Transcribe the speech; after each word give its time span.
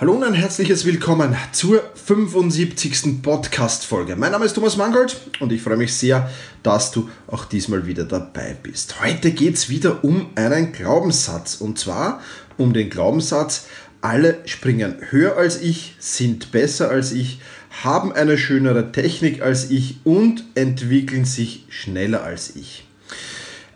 Hallo 0.00 0.14
und 0.14 0.24
ein 0.24 0.32
herzliches 0.32 0.86
Willkommen 0.86 1.36
zur 1.52 1.82
75. 1.94 3.20
Podcast-Folge. 3.22 4.16
Mein 4.16 4.32
Name 4.32 4.46
ist 4.46 4.54
Thomas 4.54 4.78
Mangold 4.78 5.14
und 5.40 5.52
ich 5.52 5.60
freue 5.60 5.76
mich 5.76 5.92
sehr, 5.92 6.30
dass 6.62 6.90
du 6.90 7.10
auch 7.26 7.44
diesmal 7.44 7.84
wieder 7.84 8.04
dabei 8.04 8.56
bist. 8.62 9.02
Heute 9.04 9.30
geht 9.32 9.56
es 9.56 9.68
wieder 9.68 10.02
um 10.02 10.30
einen 10.36 10.72
Glaubenssatz 10.72 11.56
und 11.56 11.78
zwar 11.78 12.22
um 12.56 12.72
den 12.72 12.88
Glaubenssatz, 12.88 13.66
alle 14.00 14.38
springen 14.46 14.96
höher 15.10 15.36
als 15.36 15.60
ich, 15.60 15.96
sind 15.98 16.50
besser 16.50 16.88
als 16.88 17.12
ich, 17.12 17.42
haben 17.82 18.10
eine 18.10 18.38
schönere 18.38 18.92
Technik 18.92 19.42
als 19.42 19.70
ich 19.70 19.98
und 20.04 20.44
entwickeln 20.54 21.26
sich 21.26 21.66
schneller 21.68 22.22
als 22.22 22.56
ich. 22.56 22.88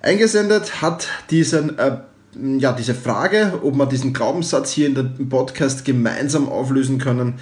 Eingesendet 0.01 0.81
hat 0.81 1.07
diesen 1.29 1.79
äh, 1.79 1.99
ja, 2.59 2.73
diese 2.73 2.95
Frage, 2.95 3.61
ob 3.63 3.77
wir 3.77 3.87
diesen 3.87 4.13
Glaubenssatz 4.13 4.73
hier 4.73 4.87
in 4.87 4.95
dem 4.95 5.29
Podcast 5.29 5.85
gemeinsam 5.85 6.49
auflösen 6.49 6.99
können. 6.99 7.35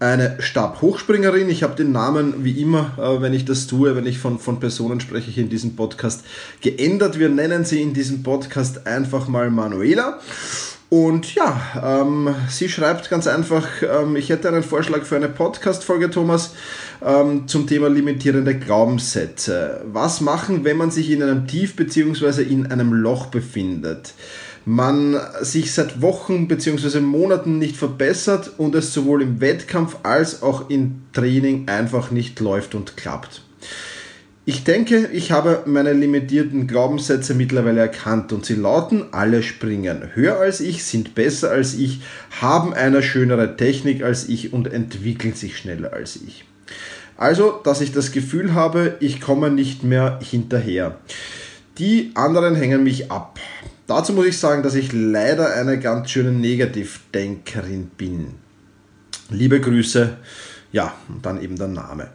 Eine 0.00 0.36
Stabhochspringerin, 0.40 1.48
ich 1.48 1.62
habe 1.62 1.76
den 1.76 1.92
Namen 1.92 2.42
wie 2.42 2.60
immer, 2.60 2.98
äh, 2.98 3.22
wenn 3.22 3.32
ich 3.32 3.44
das 3.44 3.68
tue, 3.68 3.94
wenn 3.94 4.06
ich 4.06 4.18
von, 4.18 4.40
von 4.40 4.58
Personen 4.58 5.00
spreche 5.00 5.30
hier 5.30 5.44
in 5.44 5.48
diesem 5.48 5.76
Podcast, 5.76 6.24
geändert. 6.60 7.20
Wir 7.20 7.28
nennen 7.28 7.64
sie 7.64 7.80
in 7.80 7.94
diesem 7.94 8.24
Podcast 8.24 8.86
einfach 8.86 9.28
mal 9.28 9.50
Manuela. 9.50 10.18
Und 10.92 11.34
ja, 11.34 12.02
ähm, 12.02 12.34
sie 12.50 12.68
schreibt 12.68 13.08
ganz 13.08 13.26
einfach, 13.26 13.66
ähm, 13.80 14.14
ich 14.16 14.28
hätte 14.28 14.48
einen 14.48 14.62
Vorschlag 14.62 15.04
für 15.04 15.16
eine 15.16 15.30
Podcast-Folge, 15.30 16.10
Thomas, 16.10 16.52
ähm, 17.04 17.48
zum 17.48 17.66
Thema 17.66 17.88
limitierende 17.88 18.58
Glaubenssätze. 18.58 19.82
Was 19.92 20.20
machen, 20.20 20.64
wenn 20.64 20.76
man 20.76 20.90
sich 20.90 21.10
in 21.10 21.22
einem 21.22 21.46
Tief 21.46 21.76
bzw. 21.76 22.42
in 22.42 22.66
einem 22.66 22.92
Loch 22.92 23.26
befindet? 23.26 24.14
Man 24.64 25.18
sich 25.40 25.72
seit 25.72 26.02
Wochen 26.02 26.46
bzw. 26.46 27.00
Monaten 27.00 27.58
nicht 27.58 27.76
verbessert 27.76 28.52
und 28.58 28.74
es 28.76 28.94
sowohl 28.94 29.22
im 29.22 29.40
Wettkampf 29.40 29.96
als 30.04 30.42
auch 30.42 30.70
im 30.70 31.02
Training 31.12 31.68
einfach 31.68 32.12
nicht 32.12 32.38
läuft 32.38 32.74
und 32.74 32.96
klappt. 32.96 33.42
Ich 34.44 34.64
denke, 34.64 35.08
ich 35.12 35.30
habe 35.30 35.62
meine 35.66 35.92
limitierten 35.92 36.66
Glaubenssätze 36.66 37.34
mittlerweile 37.34 37.80
erkannt 37.80 38.32
und 38.32 38.44
sie 38.44 38.56
lauten, 38.56 39.04
alle 39.12 39.42
springen 39.44 40.10
höher 40.14 40.38
als 40.38 40.60
ich, 40.60 40.84
sind 40.84 41.14
besser 41.14 41.50
als 41.50 41.74
ich, 41.74 42.00
haben 42.40 42.74
eine 42.74 43.04
schönere 43.04 43.56
Technik 43.56 44.02
als 44.02 44.28
ich 44.28 44.52
und 44.52 44.72
entwickeln 44.72 45.34
sich 45.34 45.56
schneller 45.56 45.92
als 45.92 46.16
ich. 46.16 46.44
Also, 47.16 47.60
dass 47.64 47.80
ich 47.80 47.92
das 47.92 48.12
Gefühl 48.12 48.54
habe, 48.54 48.96
ich 49.00 49.20
komme 49.20 49.50
nicht 49.50 49.84
mehr 49.84 50.18
hinterher. 50.22 50.98
Die 51.78 52.10
anderen 52.14 52.54
hängen 52.54 52.84
mich 52.84 53.10
ab. 53.10 53.38
Dazu 53.86 54.12
muss 54.12 54.26
ich 54.26 54.38
sagen, 54.38 54.62
dass 54.62 54.74
ich 54.74 54.92
leider 54.92 55.54
eine 55.54 55.78
ganz 55.78 56.10
schöne 56.10 56.32
Negativdenkerin 56.32 57.88
bin. 57.96 58.34
Liebe 59.30 59.60
Grüße, 59.60 60.16
ja, 60.72 60.94
und 61.08 61.24
dann 61.24 61.42
eben 61.42 61.56
der 61.56 61.68
Name. 61.68 62.10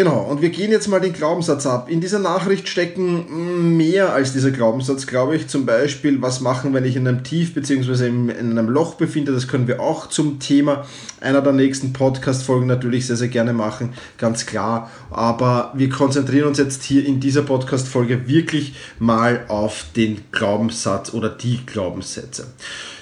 Genau, 0.00 0.22
und 0.22 0.40
wir 0.40 0.48
gehen 0.48 0.70
jetzt 0.70 0.88
mal 0.88 0.98
den 0.98 1.12
Glaubenssatz 1.12 1.66
ab. 1.66 1.90
In 1.90 2.00
dieser 2.00 2.20
Nachricht 2.20 2.70
stecken 2.70 3.76
mehr 3.76 4.14
als 4.14 4.32
dieser 4.32 4.50
Glaubenssatz, 4.50 5.06
glaube 5.06 5.36
ich. 5.36 5.48
Zum 5.48 5.66
Beispiel, 5.66 6.22
was 6.22 6.40
machen, 6.40 6.72
wenn 6.72 6.86
ich 6.86 6.96
in 6.96 7.06
einem 7.06 7.22
Tief 7.22 7.52
bzw. 7.52 8.06
in 8.06 8.30
einem 8.30 8.70
Loch 8.70 8.94
befinde. 8.94 9.30
Das 9.30 9.46
können 9.46 9.68
wir 9.68 9.78
auch 9.78 10.06
zum 10.06 10.38
Thema 10.38 10.86
einer 11.20 11.42
der 11.42 11.52
nächsten 11.52 11.92
Podcast-Folgen 11.92 12.66
natürlich 12.66 13.06
sehr, 13.06 13.16
sehr 13.16 13.28
gerne 13.28 13.52
machen, 13.52 13.92
ganz 14.16 14.46
klar. 14.46 14.90
Aber 15.10 15.70
wir 15.74 15.90
konzentrieren 15.90 16.48
uns 16.48 16.56
jetzt 16.56 16.82
hier 16.82 17.04
in 17.04 17.20
dieser 17.20 17.42
Podcast-Folge 17.42 18.26
wirklich 18.26 18.76
mal 18.98 19.44
auf 19.48 19.84
den 19.96 20.22
Glaubenssatz 20.32 21.12
oder 21.12 21.28
die 21.28 21.60
Glaubenssätze. 21.66 22.46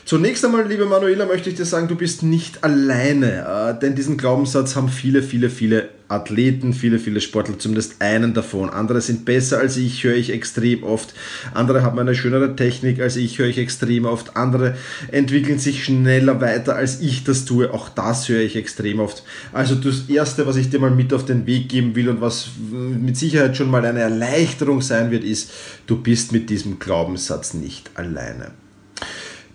Zunächst 0.08 0.42
einmal, 0.42 0.66
liebe 0.66 0.86
Manuela, 0.86 1.26
möchte 1.26 1.50
ich 1.50 1.56
dir 1.56 1.66
sagen, 1.66 1.86
du 1.86 1.94
bist 1.94 2.22
nicht 2.22 2.64
alleine, 2.64 3.74
äh, 3.76 3.78
denn 3.78 3.94
diesen 3.94 4.16
Glaubenssatz 4.16 4.74
haben 4.74 4.88
viele, 4.88 5.22
viele, 5.22 5.50
viele 5.50 5.90
Athleten, 6.08 6.72
viele, 6.72 6.98
viele 6.98 7.20
Sportler, 7.20 7.58
zumindest 7.58 8.00
einen 8.00 8.32
davon. 8.32 8.70
Andere 8.70 9.02
sind 9.02 9.26
besser 9.26 9.58
als 9.58 9.76
ich, 9.76 10.04
höre 10.04 10.16
ich 10.16 10.32
extrem 10.32 10.82
oft. 10.82 11.12
Andere 11.52 11.82
haben 11.82 11.98
eine 11.98 12.14
schönere 12.14 12.56
Technik 12.56 13.02
als 13.02 13.16
ich, 13.16 13.38
höre 13.38 13.48
ich 13.48 13.58
extrem 13.58 14.06
oft. 14.06 14.34
Andere 14.34 14.78
entwickeln 15.12 15.58
sich 15.58 15.84
schneller 15.84 16.40
weiter 16.40 16.74
als 16.74 17.02
ich 17.02 17.24
das 17.24 17.44
tue, 17.44 17.74
auch 17.74 17.90
das 17.90 18.30
höre 18.30 18.40
ich 18.40 18.56
extrem 18.56 19.00
oft. 19.00 19.24
Also 19.52 19.74
das 19.74 20.08
Erste, 20.08 20.46
was 20.46 20.56
ich 20.56 20.70
dir 20.70 20.78
mal 20.80 20.90
mit 20.90 21.12
auf 21.12 21.26
den 21.26 21.46
Weg 21.46 21.68
geben 21.68 21.94
will 21.96 22.08
und 22.08 22.22
was 22.22 22.48
mit 22.70 23.18
Sicherheit 23.18 23.58
schon 23.58 23.70
mal 23.70 23.84
eine 23.84 24.00
Erleichterung 24.00 24.80
sein 24.80 25.10
wird, 25.10 25.24
ist, 25.24 25.50
du 25.86 26.00
bist 26.00 26.32
mit 26.32 26.48
diesem 26.48 26.78
Glaubenssatz 26.78 27.52
nicht 27.52 27.90
alleine. 27.92 28.52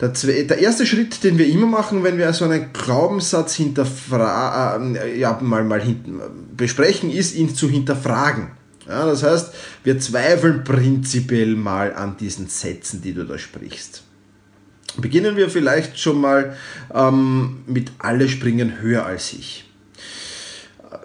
Der, 0.04 0.44
der, 0.44 0.58
erste 0.58 0.86
Schritt, 0.86 1.24
den 1.24 1.38
wir 1.38 1.48
immer 1.48 1.68
machen, 1.68 2.04
wenn 2.04 2.18
wir 2.18 2.32
so 2.34 2.46
einen 2.46 2.74
Glaubenssatz 2.74 3.56
hinterfragen, 3.56 4.96
äh, 4.96 5.16
ja, 5.16 5.40
mal, 5.42 5.64
mal 5.64 5.82
hinten, 5.82 6.20
besprechen, 6.58 7.10
ist, 7.10 7.36
ihn 7.36 7.56
zu 7.56 7.70
hinterfragen. 7.70 8.52
Ja, 8.88 9.06
das 9.06 9.24
heißt, 9.24 9.54
wir 9.84 10.00
zweifeln 10.00 10.64
prinzipiell 10.64 11.56
mal 11.56 11.94
an 11.94 12.18
diesen 12.18 12.48
Sätzen, 12.48 13.02
die 13.02 13.14
du 13.14 13.24
da 13.24 13.38
sprichst. 13.38 14.04
Beginnen 14.98 15.38
wir 15.38 15.50
vielleicht 15.50 16.00
schon 16.00 16.20
mal 16.20 16.56
ähm, 16.94 17.64
mit 17.66 17.92
alle 17.98 18.28
springen 18.28 18.82
höher 18.82 19.06
als 19.06 19.34
ich 19.34 19.73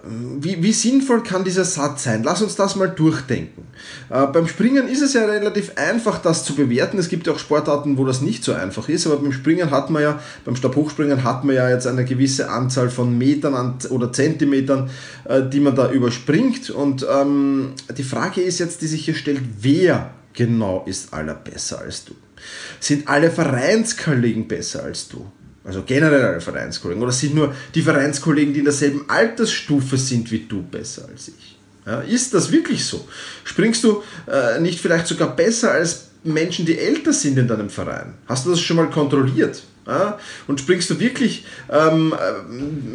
wie, 0.03 0.63
wie, 0.63 0.71
sinnvoll 0.71 1.23
kann 1.23 1.43
dieser 1.43 1.65
Satz 1.65 2.03
sein? 2.03 2.23
Lass 2.23 2.41
uns 2.41 2.55
das 2.55 2.75
mal 2.75 2.87
durchdenken. 2.87 3.67
Äh, 4.09 4.27
beim 4.27 4.47
Springen 4.47 4.87
ist 4.87 5.01
es 5.01 5.13
ja 5.13 5.25
relativ 5.25 5.73
einfach, 5.75 6.19
das 6.19 6.45
zu 6.45 6.55
bewerten. 6.55 6.97
Es 6.97 7.09
gibt 7.09 7.27
ja 7.27 7.33
auch 7.33 7.39
Sportarten, 7.39 7.97
wo 7.97 8.05
das 8.05 8.21
nicht 8.21 8.43
so 8.43 8.53
einfach 8.53 8.87
ist, 8.87 9.07
aber 9.07 9.17
beim 9.17 9.31
Springen 9.31 9.71
hat 9.71 9.89
man 9.89 10.01
ja, 10.01 10.19
beim 10.45 10.55
Stabhochspringen 10.55 11.23
hat 11.23 11.43
man 11.43 11.55
ja 11.55 11.69
jetzt 11.69 11.87
eine 11.87 12.05
gewisse 12.05 12.49
Anzahl 12.49 12.89
von 12.89 13.17
Metern 13.17 13.77
oder 13.89 14.13
Zentimetern, 14.13 14.89
äh, 15.25 15.41
die 15.43 15.59
man 15.59 15.75
da 15.75 15.91
überspringt. 15.91 16.69
Und 16.69 17.05
ähm, 17.09 17.73
die 17.97 18.03
Frage 18.03 18.41
ist 18.41 18.59
jetzt, 18.59 18.81
die 18.81 18.87
sich 18.87 19.05
hier 19.05 19.15
stellt, 19.15 19.41
wer 19.59 20.11
genau 20.33 20.83
ist 20.85 21.13
aller 21.13 21.35
besser 21.35 21.79
als 21.79 22.05
du? 22.05 22.13
Sind 22.79 23.07
alle 23.07 23.31
Vereinskollegen 23.31 24.47
besser 24.47 24.83
als 24.83 25.09
du? 25.09 25.25
Also 25.63 25.83
generell 25.85 26.23
alle 26.23 26.41
Vereinskollegen. 26.41 27.03
Oder 27.03 27.11
sind 27.11 27.35
nur 27.35 27.53
die 27.75 27.81
Vereinskollegen, 27.81 28.53
die 28.53 28.59
in 28.59 28.65
derselben 28.65 29.09
Altersstufe 29.09 29.97
sind 29.97 30.31
wie 30.31 30.39
du, 30.39 30.63
besser 30.63 31.07
als 31.11 31.27
ich? 31.27 31.57
Ja, 31.85 32.01
ist 32.01 32.33
das 32.33 32.51
wirklich 32.51 32.85
so? 32.85 33.07
Springst 33.43 33.83
du 33.83 34.03
äh, 34.27 34.59
nicht 34.59 34.79
vielleicht 34.79 35.07
sogar 35.07 35.35
besser 35.35 35.71
als 35.71 36.05
Menschen, 36.23 36.65
die 36.65 36.77
älter 36.77 37.13
sind 37.13 37.37
in 37.37 37.47
deinem 37.47 37.69
Verein? 37.69 38.13
Hast 38.27 38.45
du 38.45 38.51
das 38.51 38.61
schon 38.61 38.77
mal 38.77 38.89
kontrolliert? 38.89 39.63
Ja? 39.87 40.19
Und 40.47 40.59
springst 40.59 40.89
du 40.89 40.99
wirklich, 40.99 41.45
ähm, 41.69 42.13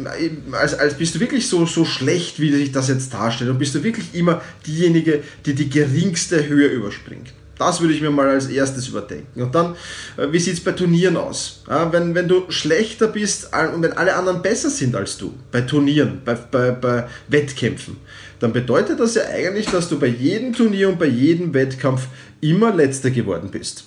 äh, 0.05 0.55
als, 0.55 0.73
als 0.75 0.95
bist 0.95 1.15
du 1.15 1.19
wirklich 1.19 1.47
so, 1.47 1.65
so 1.65 1.85
schlecht, 1.85 2.39
wie 2.39 2.51
sich 2.51 2.71
das 2.71 2.87
jetzt 2.87 3.13
darstellt? 3.13 3.49
Und 3.49 3.59
bist 3.59 3.75
du 3.75 3.83
wirklich 3.83 4.13
immer 4.13 4.41
diejenige, 4.65 5.23
die 5.45 5.53
die 5.53 5.69
geringste 5.69 6.47
Höhe 6.47 6.67
überspringt? 6.67 7.33
Das 7.57 7.79
würde 7.79 7.93
ich 7.93 8.01
mir 8.01 8.11
mal 8.11 8.29
als 8.29 8.47
erstes 8.47 8.87
überdenken. 8.87 9.41
Und 9.41 9.55
dann, 9.55 9.75
äh, 10.17 10.27
wie 10.31 10.39
sieht 10.39 10.55
es 10.55 10.63
bei 10.63 10.73
Turnieren 10.73 11.15
aus? 11.17 11.63
Ja, 11.69 11.91
wenn, 11.91 12.13
wenn 12.13 12.27
du 12.27 12.49
schlechter 12.49 13.07
bist 13.07 13.49
und 13.73 13.81
wenn 13.81 13.93
alle 13.93 14.15
anderen 14.15 14.41
besser 14.41 14.69
sind 14.69 14.95
als 14.95 15.17
du, 15.17 15.33
bei 15.51 15.61
Turnieren, 15.61 16.21
bei, 16.25 16.35
bei, 16.35 16.71
bei 16.71 17.07
Wettkämpfen, 17.29 17.97
dann 18.39 18.51
bedeutet 18.51 18.99
das 18.99 19.15
ja 19.15 19.23
eigentlich, 19.23 19.67
dass 19.67 19.87
du 19.87 19.97
bei 19.97 20.07
jedem 20.07 20.53
Turnier 20.53 20.89
und 20.89 20.99
bei 20.99 21.07
jedem 21.07 21.53
Wettkampf 21.53 22.07
immer 22.41 22.73
letzter 22.73 23.09
geworden 23.09 23.49
bist. 23.49 23.85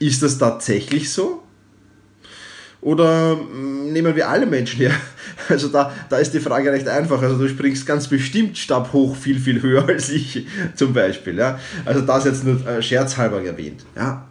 Ist 0.00 0.22
das 0.22 0.38
tatsächlich 0.38 1.10
so? 1.10 1.42
Oder 2.88 3.36
mm, 3.36 3.92
nehmen 3.92 4.16
wir 4.16 4.30
alle 4.30 4.46
Menschen 4.46 4.80
her? 4.80 4.92
Also 5.50 5.68
da, 5.68 5.94
da 6.10 6.18
ist 6.18 6.34
die 6.34 6.40
Frage 6.40 6.70
recht 6.70 6.88
einfach. 6.88 7.22
Also 7.22 7.38
du 7.38 7.48
springst 7.48 7.86
ganz 7.86 8.08
bestimmt 8.08 8.58
stabhoch 8.58 9.16
viel, 9.16 9.38
viel 9.38 9.62
höher 9.62 9.86
als 9.88 10.10
ich 10.10 10.46
zum 10.74 10.92
Beispiel. 10.92 11.38
Ja? 11.38 11.58
Also 11.86 12.02
das 12.02 12.24
jetzt 12.24 12.44
nur 12.44 12.66
äh, 12.66 12.82
scherzhalber 12.82 13.42
erwähnt. 13.42 13.84
Ja? 13.96 14.26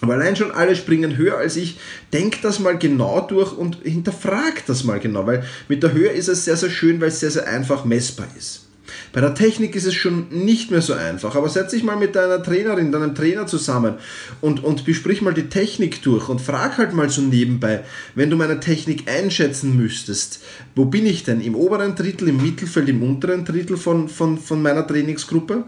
Aber 0.00 0.14
allein 0.14 0.34
schon 0.34 0.50
alle 0.50 0.74
springen 0.74 1.16
höher 1.16 1.38
als 1.38 1.56
ich. 1.56 1.78
Denk 2.12 2.42
das 2.42 2.58
mal 2.58 2.76
genau 2.78 3.20
durch 3.20 3.52
und 3.52 3.78
hinterfrag 3.82 4.64
das 4.66 4.82
mal 4.84 4.98
genau, 4.98 5.26
weil 5.26 5.44
mit 5.68 5.82
der 5.82 5.92
Höhe 5.92 6.08
ist 6.08 6.28
es 6.28 6.44
sehr, 6.44 6.56
sehr 6.56 6.70
schön, 6.70 7.00
weil 7.00 7.08
es 7.08 7.20
sehr, 7.20 7.30
sehr 7.30 7.46
einfach 7.46 7.84
messbar 7.84 8.26
ist. 8.36 8.61
Bei 9.12 9.20
der 9.20 9.34
Technik 9.34 9.76
ist 9.76 9.84
es 9.84 9.94
schon 9.94 10.28
nicht 10.30 10.70
mehr 10.70 10.80
so 10.80 10.94
einfach, 10.94 11.36
aber 11.36 11.50
setz 11.50 11.72
dich 11.72 11.82
mal 11.82 11.96
mit 11.96 12.16
deiner 12.16 12.42
Trainerin, 12.42 12.92
deinem 12.92 13.14
Trainer 13.14 13.46
zusammen 13.46 13.96
und, 14.40 14.64
und 14.64 14.86
besprich 14.86 15.20
mal 15.20 15.34
die 15.34 15.50
Technik 15.50 16.02
durch 16.02 16.30
und 16.30 16.40
frag 16.40 16.78
halt 16.78 16.94
mal 16.94 17.10
so 17.10 17.20
nebenbei, 17.20 17.84
wenn 18.14 18.30
du 18.30 18.36
meine 18.36 18.58
Technik 18.58 19.10
einschätzen 19.10 19.76
müsstest, 19.76 20.42
wo 20.74 20.86
bin 20.86 21.04
ich 21.04 21.24
denn? 21.24 21.42
Im 21.42 21.54
oberen 21.54 21.94
Drittel, 21.94 22.28
im 22.28 22.42
Mittelfeld, 22.42 22.88
im 22.88 23.02
unteren 23.02 23.44
Drittel 23.44 23.76
von, 23.76 24.08
von, 24.08 24.38
von 24.38 24.62
meiner 24.62 24.86
Trainingsgruppe? 24.86 25.64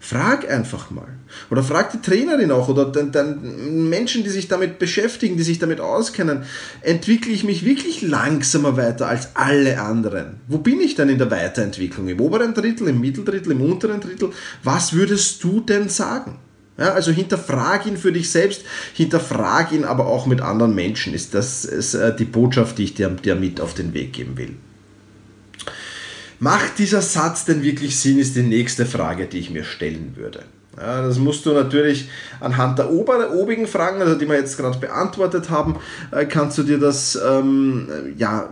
Frag 0.00 0.48
einfach 0.48 0.90
mal. 0.90 1.08
Oder 1.50 1.62
frag 1.62 1.90
die 1.90 2.00
Trainerin 2.00 2.52
auch 2.52 2.68
oder 2.68 2.86
den, 2.86 3.10
den 3.10 3.88
Menschen, 3.88 4.22
die 4.22 4.30
sich 4.30 4.46
damit 4.46 4.78
beschäftigen, 4.78 5.36
die 5.36 5.42
sich 5.42 5.58
damit 5.58 5.80
auskennen. 5.80 6.44
Entwickle 6.82 7.32
ich 7.32 7.42
mich 7.42 7.64
wirklich 7.64 8.02
langsamer 8.02 8.76
weiter 8.76 9.08
als 9.08 9.30
alle 9.34 9.80
anderen? 9.80 10.40
Wo 10.46 10.58
bin 10.58 10.80
ich 10.80 10.94
denn 10.94 11.08
in 11.08 11.18
der 11.18 11.30
Weiterentwicklung? 11.30 12.08
Im 12.08 12.20
oberen 12.20 12.54
Drittel, 12.54 12.88
im 12.88 13.00
Mitteldrittel, 13.00 13.52
im 13.52 13.60
unteren 13.60 14.00
Drittel? 14.00 14.30
Was 14.62 14.92
würdest 14.92 15.42
du 15.42 15.60
denn 15.60 15.88
sagen? 15.88 16.38
Ja, 16.78 16.92
also 16.92 17.10
hinterfrag 17.10 17.86
ihn 17.86 17.96
für 17.96 18.12
dich 18.12 18.30
selbst, 18.30 18.62
hinterfrag 18.94 19.72
ihn 19.72 19.84
aber 19.84 20.06
auch 20.06 20.26
mit 20.26 20.40
anderen 20.40 20.76
Menschen. 20.76 21.12
Ist 21.12 21.34
das 21.34 21.64
ist, 21.64 21.94
äh, 21.94 22.14
die 22.14 22.24
Botschaft, 22.24 22.78
die 22.78 22.84
ich 22.84 22.94
dir, 22.94 23.08
dir 23.08 23.34
mit 23.34 23.60
auf 23.60 23.74
den 23.74 23.94
Weg 23.94 24.12
geben 24.12 24.38
will. 24.38 24.54
Macht 26.40 26.78
dieser 26.78 27.02
Satz 27.02 27.44
denn 27.44 27.62
wirklich 27.62 27.98
Sinn, 27.98 28.18
ist 28.18 28.36
die 28.36 28.42
nächste 28.42 28.86
Frage, 28.86 29.26
die 29.26 29.38
ich 29.38 29.50
mir 29.50 29.64
stellen 29.64 30.12
würde. 30.16 30.44
Ja, 30.76 31.02
das 31.02 31.18
musst 31.18 31.44
du 31.44 31.52
natürlich 31.52 32.08
anhand 32.38 32.78
der 32.78 32.92
obigen 32.92 33.66
Fragen, 33.66 34.00
also 34.00 34.14
die 34.14 34.28
wir 34.28 34.36
jetzt 34.36 34.56
gerade 34.56 34.78
beantwortet 34.78 35.50
haben, 35.50 35.76
äh, 36.12 36.24
kannst 36.24 36.56
du 36.56 36.62
dir 36.62 36.78
das 36.78 37.18
ähm, 37.28 37.88
ja, 38.16 38.50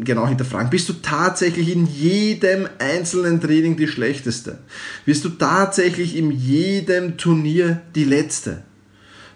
genau 0.00 0.28
hinterfragen. 0.28 0.68
Bist 0.68 0.88
du 0.90 0.94
tatsächlich 0.94 1.74
in 1.74 1.86
jedem 1.86 2.68
einzelnen 2.78 3.40
Training 3.40 3.76
die 3.76 3.88
Schlechteste? 3.88 4.58
Bist 5.06 5.24
du 5.24 5.30
tatsächlich 5.30 6.14
in 6.14 6.30
jedem 6.30 7.16
Turnier 7.16 7.80
die 7.94 8.04
Letzte? 8.04 8.62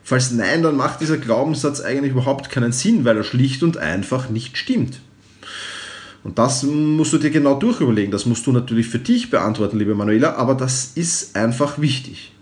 Falls 0.02 0.30
nein, 0.32 0.62
dann 0.62 0.76
macht 0.76 1.00
dieser 1.00 1.18
Glaubenssatz 1.18 1.80
eigentlich 1.80 2.12
überhaupt 2.12 2.50
keinen 2.50 2.72
Sinn, 2.72 3.04
weil 3.04 3.16
er 3.16 3.24
schlicht 3.24 3.62
und 3.62 3.78
einfach 3.78 4.28
nicht 4.28 4.58
stimmt. 4.58 5.00
Und 6.22 6.38
das 6.38 6.62
musst 6.62 7.12
du 7.12 7.18
dir 7.18 7.30
genau 7.30 7.58
durchüberlegen. 7.58 8.10
Das 8.10 8.26
musst 8.26 8.46
du 8.46 8.52
natürlich 8.52 8.88
für 8.88 8.98
dich 8.98 9.30
beantworten, 9.30 9.78
liebe 9.78 9.94
Manuela, 9.94 10.34
aber 10.36 10.54
das 10.54 10.92
ist 10.94 11.34
einfach 11.36 11.80
wichtig. 11.80 12.32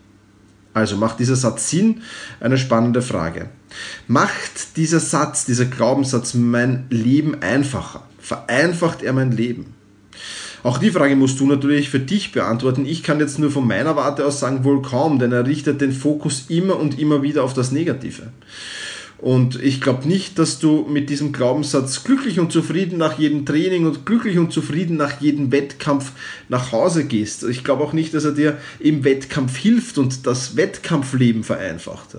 Also 0.75 0.97
macht 0.97 1.19
dieser 1.19 1.37
Satz 1.37 1.71
Sinn? 1.71 2.03
Eine 2.41 2.59
spannende 2.59 3.03
Frage. 3.03 3.51
Macht 4.07 4.77
dieser 4.77 5.01
Satz, 5.01 5.45
dieser 5.45 5.65
Glaubenssatz 5.65 6.35
mein 6.35 6.87
Leben 6.91 7.43
einfacher? 7.43 8.05
Vereinfacht 8.19 9.03
er 9.03 9.13
mein 9.13 9.33
Leben? 9.33 9.75
Auch 10.65 10.79
die 10.79 10.91
Frage 10.91 11.15
musst 11.15 11.39
du 11.39 11.47
natürlich 11.47 11.89
für 11.89 12.01
dich 12.01 12.33
beantworten. 12.33 12.85
Ich 12.85 13.03
kann 13.03 13.21
jetzt 13.21 13.39
nur 13.39 13.51
von 13.51 13.67
meiner 13.67 13.97
Warte 13.97 14.27
aus 14.27 14.41
sagen, 14.41 14.65
wohl 14.65 14.83
kaum, 14.83 15.19
denn 15.19 15.33
er 15.33 15.47
richtet 15.47 15.81
den 15.81 15.93
Fokus 15.93 16.47
immer 16.49 16.79
und 16.79 16.99
immer 16.99 17.23
wieder 17.23 17.45
auf 17.45 17.55
das 17.55 17.71
Negative. 17.71 18.33
Und 19.19 19.61
ich 19.61 19.81
glaube 19.81 20.07
nicht, 20.07 20.39
dass 20.39 20.61
du 20.61 20.87
mit 20.89 21.11
diesem 21.11 21.33
Glaubenssatz 21.33 22.05
glücklich 22.05 22.39
und 22.39 22.53
zufrieden 22.53 22.99
nach 22.99 23.19
jedem 23.19 23.45
Training 23.45 23.85
und 23.85 24.07
glücklich 24.07 24.39
und 24.39 24.53
zufrieden 24.53 24.97
nach 24.97 25.21
jedem 25.21 25.51
Wettkampf 25.51 26.13
nach 26.49 26.71
Hause 26.71 27.05
gehst. 27.05 27.43
Ich 27.43 27.65
glaube 27.65 27.83
auch 27.83 27.93
nicht, 27.93 28.15
dass 28.15 28.25
er 28.25 28.33
dir 28.33 28.59
im 28.79 29.03
Wettkampf 29.03 29.57
hilft 29.57 29.99
und 29.99 30.25
das 30.27 30.57
Wettkampfleben 30.57 31.43
vereinfacht. 31.43 32.17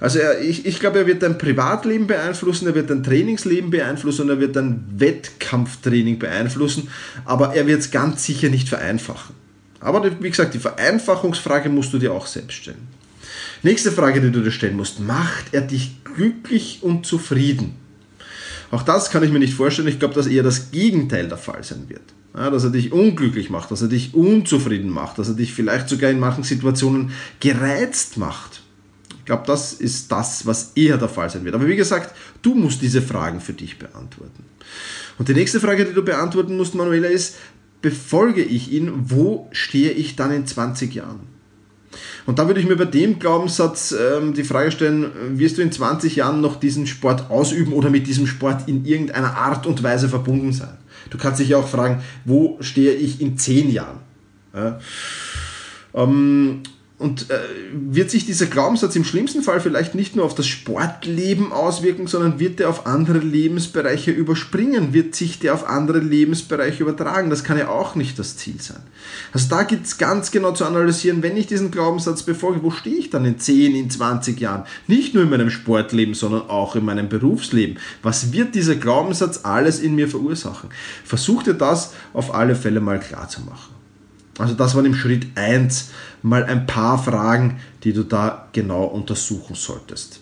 Also 0.00 0.18
er, 0.18 0.40
ich, 0.40 0.66
ich 0.66 0.80
glaube, 0.80 0.98
er 0.98 1.06
wird 1.06 1.22
dein 1.22 1.38
Privatleben 1.38 2.08
beeinflussen, 2.08 2.66
er 2.66 2.74
wird 2.74 2.90
dein 2.90 3.04
Trainingsleben 3.04 3.70
beeinflussen 3.70 4.22
und 4.22 4.30
er 4.30 4.40
wird 4.40 4.56
dein 4.56 4.84
Wettkampftraining 4.96 6.18
beeinflussen, 6.18 6.88
aber 7.24 7.54
er 7.54 7.68
wird 7.68 7.80
es 7.80 7.92
ganz 7.92 8.24
sicher 8.24 8.48
nicht 8.48 8.68
vereinfachen. 8.68 9.34
Aber 9.80 10.04
wie 10.20 10.30
gesagt, 10.30 10.54
die 10.54 10.58
Vereinfachungsfrage 10.58 11.68
musst 11.68 11.92
du 11.92 11.98
dir 11.98 12.12
auch 12.12 12.26
selbst 12.26 12.54
stellen. 12.54 12.88
Nächste 13.64 13.90
Frage, 13.90 14.20
die 14.20 14.30
du 14.30 14.42
dir 14.42 14.50
stellen 14.50 14.76
musst. 14.76 15.00
Macht 15.00 15.46
er 15.52 15.62
dich 15.62 16.04
glücklich 16.04 16.80
und 16.82 17.06
zufrieden? 17.06 17.76
Auch 18.70 18.82
das 18.82 19.10
kann 19.10 19.22
ich 19.22 19.30
mir 19.30 19.38
nicht 19.38 19.54
vorstellen. 19.54 19.88
Ich 19.88 19.98
glaube, 19.98 20.12
dass 20.12 20.26
eher 20.26 20.42
das 20.42 20.70
Gegenteil 20.70 21.28
der 21.28 21.38
Fall 21.38 21.64
sein 21.64 21.88
wird. 21.88 22.02
Ja, 22.34 22.50
dass 22.50 22.64
er 22.64 22.70
dich 22.70 22.92
unglücklich 22.92 23.48
macht, 23.48 23.70
dass 23.70 23.80
er 23.80 23.88
dich 23.88 24.12
unzufrieden 24.12 24.90
macht, 24.90 25.18
dass 25.18 25.28
er 25.28 25.34
dich 25.34 25.54
vielleicht 25.54 25.88
sogar 25.88 26.10
in 26.10 26.20
manchen 26.20 26.44
Situationen 26.44 27.12
gereizt 27.40 28.18
macht. 28.18 28.62
Ich 29.20 29.24
glaube, 29.24 29.44
das 29.46 29.72
ist 29.72 30.12
das, 30.12 30.44
was 30.44 30.72
eher 30.74 30.98
der 30.98 31.08
Fall 31.08 31.30
sein 31.30 31.46
wird. 31.46 31.54
Aber 31.54 31.66
wie 31.66 31.76
gesagt, 31.76 32.14
du 32.42 32.54
musst 32.54 32.82
diese 32.82 33.00
Fragen 33.00 33.40
für 33.40 33.54
dich 33.54 33.78
beantworten. 33.78 34.44
Und 35.18 35.28
die 35.30 35.34
nächste 35.34 35.58
Frage, 35.58 35.86
die 35.86 35.94
du 35.94 36.04
beantworten 36.04 36.58
musst, 36.58 36.74
Manuela, 36.74 37.08
ist, 37.08 37.36
befolge 37.80 38.42
ich 38.42 38.70
ihn, 38.72 38.92
wo 39.08 39.48
stehe 39.52 39.92
ich 39.92 40.16
dann 40.16 40.32
in 40.32 40.46
20 40.46 40.94
Jahren? 40.94 41.33
Und 42.26 42.38
da 42.38 42.46
würde 42.46 42.60
ich 42.60 42.66
mir 42.66 42.76
bei 42.76 42.84
dem 42.84 43.18
Glaubenssatz 43.18 43.92
ähm, 43.92 44.34
die 44.34 44.44
Frage 44.44 44.70
stellen, 44.70 45.10
wirst 45.38 45.58
du 45.58 45.62
in 45.62 45.72
20 45.72 46.16
Jahren 46.16 46.40
noch 46.40 46.56
diesen 46.56 46.86
Sport 46.86 47.30
ausüben 47.30 47.72
oder 47.72 47.90
mit 47.90 48.06
diesem 48.06 48.26
Sport 48.26 48.68
in 48.68 48.84
irgendeiner 48.84 49.36
Art 49.36 49.66
und 49.66 49.82
Weise 49.82 50.08
verbunden 50.08 50.52
sein? 50.52 50.76
Du 51.10 51.18
kannst 51.18 51.40
dich 51.40 51.54
auch 51.54 51.68
fragen, 51.68 52.02
wo 52.24 52.56
stehe 52.60 52.92
ich 52.94 53.20
in 53.20 53.36
10 53.36 53.70
Jahren? 53.70 53.98
Ja. 54.54 54.78
Ähm, 55.94 56.62
und 57.04 57.30
äh, 57.30 57.38
wird 57.70 58.10
sich 58.10 58.24
dieser 58.24 58.46
Glaubenssatz 58.46 58.96
im 58.96 59.04
schlimmsten 59.04 59.42
Fall 59.42 59.60
vielleicht 59.60 59.94
nicht 59.94 60.16
nur 60.16 60.24
auf 60.24 60.34
das 60.34 60.46
Sportleben 60.46 61.52
auswirken, 61.52 62.06
sondern 62.06 62.40
wird 62.40 62.60
der 62.60 62.70
auf 62.70 62.86
andere 62.86 63.18
Lebensbereiche 63.18 64.10
überspringen? 64.10 64.94
Wird 64.94 65.14
sich 65.14 65.38
der 65.38 65.52
auf 65.52 65.68
andere 65.68 65.98
Lebensbereiche 65.98 66.82
übertragen? 66.82 67.28
Das 67.28 67.44
kann 67.44 67.58
ja 67.58 67.68
auch 67.68 67.94
nicht 67.94 68.18
das 68.18 68.38
Ziel 68.38 68.58
sein. 68.58 68.80
Also 69.34 69.50
da 69.50 69.64
gibt 69.64 69.84
es 69.84 69.98
ganz 69.98 70.30
genau 70.30 70.52
zu 70.52 70.64
analysieren, 70.64 71.22
wenn 71.22 71.36
ich 71.36 71.46
diesen 71.46 71.70
Glaubenssatz 71.70 72.22
befolge, 72.22 72.62
wo 72.62 72.70
stehe 72.70 72.96
ich 72.96 73.10
dann 73.10 73.26
in 73.26 73.38
10, 73.38 73.74
in 73.74 73.90
20 73.90 74.40
Jahren? 74.40 74.64
Nicht 74.86 75.12
nur 75.12 75.24
in 75.24 75.28
meinem 75.28 75.50
Sportleben, 75.50 76.14
sondern 76.14 76.48
auch 76.48 76.74
in 76.74 76.86
meinem 76.86 77.10
Berufsleben. 77.10 77.76
Was 78.02 78.32
wird 78.32 78.54
dieser 78.54 78.76
Glaubenssatz 78.76 79.40
alles 79.42 79.78
in 79.78 79.94
mir 79.94 80.08
verursachen? 80.08 80.70
Versuch 81.04 81.42
dir 81.42 81.52
das 81.52 81.92
auf 82.14 82.34
alle 82.34 82.56
Fälle 82.56 82.80
mal 82.80 82.98
klar 82.98 83.28
zu 83.28 83.42
machen. 83.42 83.83
Also 84.38 84.54
das 84.54 84.74
war 84.74 84.84
im 84.84 84.94
Schritt 84.94 85.26
1 85.36 85.90
mal 86.22 86.44
ein 86.44 86.66
paar 86.66 87.02
Fragen, 87.02 87.60
die 87.84 87.92
du 87.92 88.02
da 88.02 88.48
genau 88.52 88.84
untersuchen 88.84 89.54
solltest. 89.54 90.20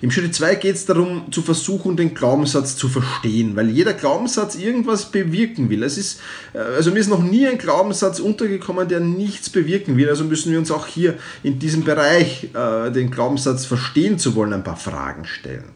Im 0.00 0.10
Schritt 0.10 0.34
2 0.34 0.56
geht 0.56 0.74
es 0.74 0.86
darum, 0.86 1.32
zu 1.32 1.40
versuchen, 1.40 1.96
den 1.96 2.14
Glaubenssatz 2.14 2.76
zu 2.76 2.88
verstehen, 2.88 3.56
weil 3.56 3.70
jeder 3.70 3.94
Glaubenssatz 3.94 4.54
irgendwas 4.54 5.10
bewirken 5.10 5.70
will. 5.70 5.82
Es 5.82 5.96
ist, 5.96 6.20
äh, 6.52 6.58
also 6.58 6.90
mir 6.90 6.98
ist 6.98 7.08
noch 7.08 7.22
nie 7.22 7.46
ein 7.46 7.58
Glaubenssatz 7.58 8.20
untergekommen, 8.20 8.88
der 8.88 9.00
nichts 9.00 9.48
bewirken 9.48 9.96
will. 9.96 10.08
Also 10.08 10.24
müssen 10.24 10.52
wir 10.52 10.58
uns 10.58 10.70
auch 10.70 10.86
hier 10.86 11.16
in 11.42 11.58
diesem 11.58 11.84
Bereich, 11.84 12.50
äh, 12.54 12.90
den 12.90 13.10
Glaubenssatz 13.10 13.64
verstehen 13.64 14.18
zu 14.18 14.34
wollen, 14.34 14.52
ein 14.52 14.64
paar 14.64 14.76
Fragen 14.76 15.24
stellen. 15.24 15.70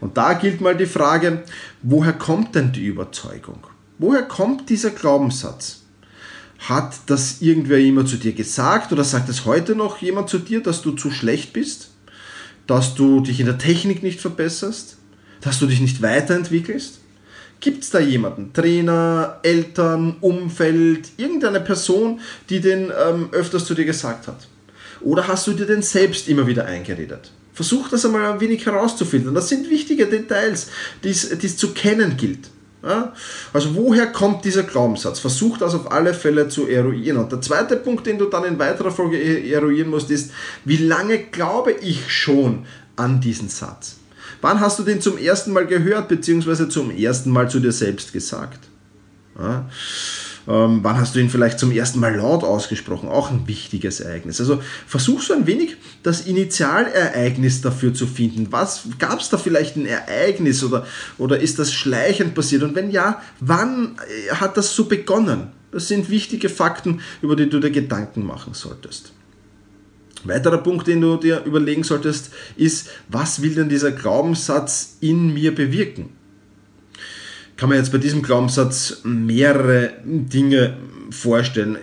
Und 0.00 0.16
da 0.16 0.34
gilt 0.34 0.60
mal 0.60 0.76
die 0.76 0.86
Frage, 0.86 1.42
woher 1.82 2.12
kommt 2.12 2.54
denn 2.54 2.72
die 2.72 2.86
Überzeugung? 2.86 3.58
Woher 3.98 4.22
kommt 4.22 4.70
dieser 4.70 4.90
Glaubenssatz? 4.90 5.79
Hat 6.60 6.94
das 7.06 7.40
irgendwer 7.40 7.78
jemand 7.78 8.08
zu 8.08 8.16
dir 8.16 8.32
gesagt 8.32 8.92
oder 8.92 9.02
sagt 9.02 9.30
es 9.30 9.46
heute 9.46 9.74
noch 9.74 9.98
jemand 9.98 10.28
zu 10.28 10.38
dir, 10.38 10.62
dass 10.62 10.82
du 10.82 10.92
zu 10.92 11.10
schlecht 11.10 11.54
bist? 11.54 11.90
Dass 12.66 12.94
du 12.94 13.20
dich 13.20 13.40
in 13.40 13.46
der 13.46 13.56
Technik 13.56 14.02
nicht 14.02 14.20
verbesserst? 14.20 14.98
Dass 15.40 15.58
du 15.58 15.66
dich 15.66 15.80
nicht 15.80 16.02
weiterentwickelst? 16.02 17.00
Gibt 17.60 17.82
es 17.82 17.90
da 17.90 17.98
jemanden, 17.98 18.52
Trainer, 18.52 19.40
Eltern, 19.42 20.16
Umfeld, 20.20 21.08
irgendeine 21.16 21.60
Person, 21.60 22.20
die 22.50 22.60
den 22.60 22.92
ähm, 23.06 23.30
öfters 23.32 23.64
zu 23.64 23.74
dir 23.74 23.86
gesagt 23.86 24.28
hat? 24.28 24.46
Oder 25.00 25.28
hast 25.28 25.46
du 25.46 25.52
dir 25.52 25.66
den 25.66 25.82
selbst 25.82 26.28
immer 26.28 26.46
wieder 26.46 26.66
eingeredet? 26.66 27.32
Versuch 27.54 27.88
das 27.88 28.04
einmal 28.04 28.32
ein 28.32 28.40
wenig 28.40 28.64
herauszufiltern. 28.64 29.34
Das 29.34 29.48
sind 29.48 29.68
wichtige 29.70 30.06
Details, 30.06 30.68
die 31.04 31.08
es 31.08 31.56
zu 31.56 31.72
kennen 31.72 32.16
gilt. 32.18 32.50
Ja? 32.82 33.12
Also 33.52 33.74
woher 33.74 34.06
kommt 34.06 34.44
dieser 34.44 34.62
Glaubenssatz? 34.62 35.18
Versuch 35.18 35.58
das 35.58 35.74
auf 35.74 35.92
alle 35.92 36.14
Fälle 36.14 36.48
zu 36.48 36.66
eruieren. 36.66 37.18
Und 37.18 37.32
der 37.32 37.40
zweite 37.40 37.76
Punkt, 37.76 38.06
den 38.06 38.18
du 38.18 38.26
dann 38.26 38.44
in 38.44 38.58
weiterer 38.58 38.90
Folge 38.90 39.18
e-, 39.18 39.50
eruieren 39.50 39.90
musst, 39.90 40.10
ist, 40.10 40.32
wie 40.64 40.78
lange 40.78 41.18
glaube 41.18 41.72
ich 41.72 42.10
schon 42.10 42.66
an 42.96 43.20
diesen 43.20 43.48
Satz? 43.48 43.96
Wann 44.40 44.60
hast 44.60 44.78
du 44.78 44.82
den 44.84 45.00
zum 45.00 45.18
ersten 45.18 45.52
Mal 45.52 45.66
gehört, 45.66 46.08
beziehungsweise 46.08 46.68
zum 46.68 46.90
ersten 46.90 47.30
Mal 47.30 47.50
zu 47.50 47.60
dir 47.60 47.72
selbst 47.72 48.12
gesagt? 48.12 48.68
Ja? 49.38 49.68
Ähm, 50.50 50.80
wann 50.82 50.98
hast 50.98 51.14
du 51.14 51.20
ihn 51.20 51.30
vielleicht 51.30 51.60
zum 51.60 51.70
ersten 51.70 52.00
Mal 52.00 52.16
laut 52.16 52.42
ausgesprochen? 52.42 53.08
Auch 53.08 53.30
ein 53.30 53.46
wichtiges 53.46 54.00
Ereignis. 54.00 54.40
Also 54.40 54.60
versuch 54.84 55.22
so 55.22 55.32
ein 55.32 55.46
wenig 55.46 55.76
das 56.02 56.22
Initialereignis 56.22 57.60
dafür 57.60 57.94
zu 57.94 58.08
finden. 58.08 58.48
Was 58.50 58.82
gab 58.98 59.20
es 59.20 59.28
da 59.28 59.38
vielleicht 59.38 59.76
ein 59.76 59.86
Ereignis 59.86 60.64
oder, 60.64 60.86
oder 61.18 61.38
ist 61.38 61.60
das 61.60 61.72
schleichend 61.72 62.34
passiert? 62.34 62.64
Und 62.64 62.74
wenn 62.74 62.90
ja, 62.90 63.22
wann 63.38 63.96
äh, 64.28 64.34
hat 64.34 64.56
das 64.56 64.74
so 64.74 64.86
begonnen? 64.86 65.52
Das 65.70 65.86
sind 65.86 66.10
wichtige 66.10 66.48
Fakten, 66.48 67.00
über 67.22 67.36
die 67.36 67.48
du 67.48 67.60
dir 67.60 67.70
Gedanken 67.70 68.26
machen 68.26 68.54
solltest. 68.54 69.12
Weiterer 70.24 70.58
Punkt, 70.58 70.88
den 70.88 71.00
du 71.00 71.16
dir 71.16 71.44
überlegen 71.44 71.84
solltest, 71.84 72.32
ist, 72.56 72.88
was 73.08 73.40
will 73.40 73.54
denn 73.54 73.68
dieser 73.68 73.92
Glaubenssatz 73.92 74.96
in 75.00 75.32
mir 75.32 75.54
bewirken? 75.54 76.10
Kann 77.60 77.68
man 77.68 77.76
jetzt 77.76 77.92
bei 77.92 77.98
diesem 77.98 78.22
Glaubenssatz 78.22 79.02
mehrere 79.04 79.92
Dinge 80.02 80.78
vorstellen. 81.10 81.76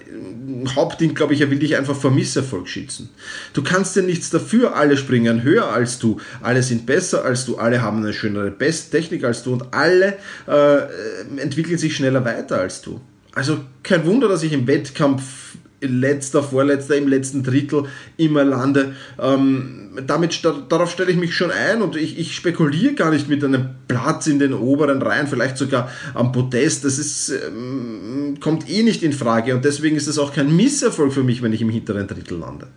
Hauptding, 0.75 1.13
glaube 1.13 1.36
ich, 1.36 1.41
er 1.41 1.51
will 1.51 1.60
dich 1.60 1.77
einfach 1.77 1.96
vor 1.96 2.10
Misserfolg 2.10 2.67
schützen. 2.67 3.10
Du 3.53 3.62
kannst 3.62 3.96
ja 3.96 4.01
nichts 4.01 4.31
dafür, 4.31 4.75
alle 4.75 4.98
springen 4.98 5.43
höher 5.43 5.67
als 5.72 6.00
du, 6.00 6.19
alle 6.41 6.63
sind 6.63 6.88
besser 6.88 7.24
als 7.24 7.46
du, 7.46 7.57
alle 7.57 7.84
haben 7.84 8.00
eine 8.00 8.12
schönere 8.12 8.50
Besttechnik 8.50 9.24
als 9.24 9.43
du 9.43 9.53
und 9.53 9.72
alle 9.72 10.17
äh, 10.48 11.39
entwickeln 11.39 11.77
sich 11.77 11.96
schneller 11.96 12.25
weiter 12.25 12.60
als 12.60 12.81
du. 12.81 13.00
Also 13.36 13.60
kein 13.84 14.03
Wunder, 14.07 14.27
dass 14.27 14.41
ich 14.41 14.53
im 14.53 14.65
Wettkampf 14.65 15.57
letzter, 15.81 16.43
vorletzter, 16.43 16.96
im 16.96 17.07
letzten 17.07 17.43
Drittel 17.43 17.86
immer 18.17 18.43
lande. 18.43 18.93
Ähm, 19.19 20.00
damit, 20.05 20.43
darauf 20.69 20.91
stelle 20.91 21.12
ich 21.12 21.17
mich 21.17 21.36
schon 21.36 21.51
ein 21.51 21.81
und 21.81 21.96
ich, 21.96 22.19
ich 22.19 22.36
spekuliere 22.36 22.93
gar 22.93 23.12
nicht 23.12 23.29
mit 23.29 23.43
einem 23.43 23.69
Platz 23.88 24.27
in 24.27 24.39
den 24.39 24.53
oberen 24.53 25.01
Reihen, 25.01 25.27
vielleicht 25.27 25.57
sogar 25.57 25.91
am 26.13 26.31
Podest. 26.31 26.86
Das 26.86 26.98
ist, 27.00 27.29
ähm, 27.29 28.38
kommt 28.39 28.69
eh 28.69 28.84
nicht 28.84 29.03
in 29.03 29.13
Frage 29.13 29.55
und 29.55 29.65
deswegen 29.65 29.96
ist 29.96 30.07
es 30.07 30.19
auch 30.19 30.34
kein 30.34 30.55
Misserfolg 30.55 31.13
für 31.13 31.24
mich, 31.24 31.41
wenn 31.41 31.53
ich 31.53 31.62
im 31.62 31.69
hinteren 31.69 32.07
Drittel 32.07 32.38
lande. 32.39 32.67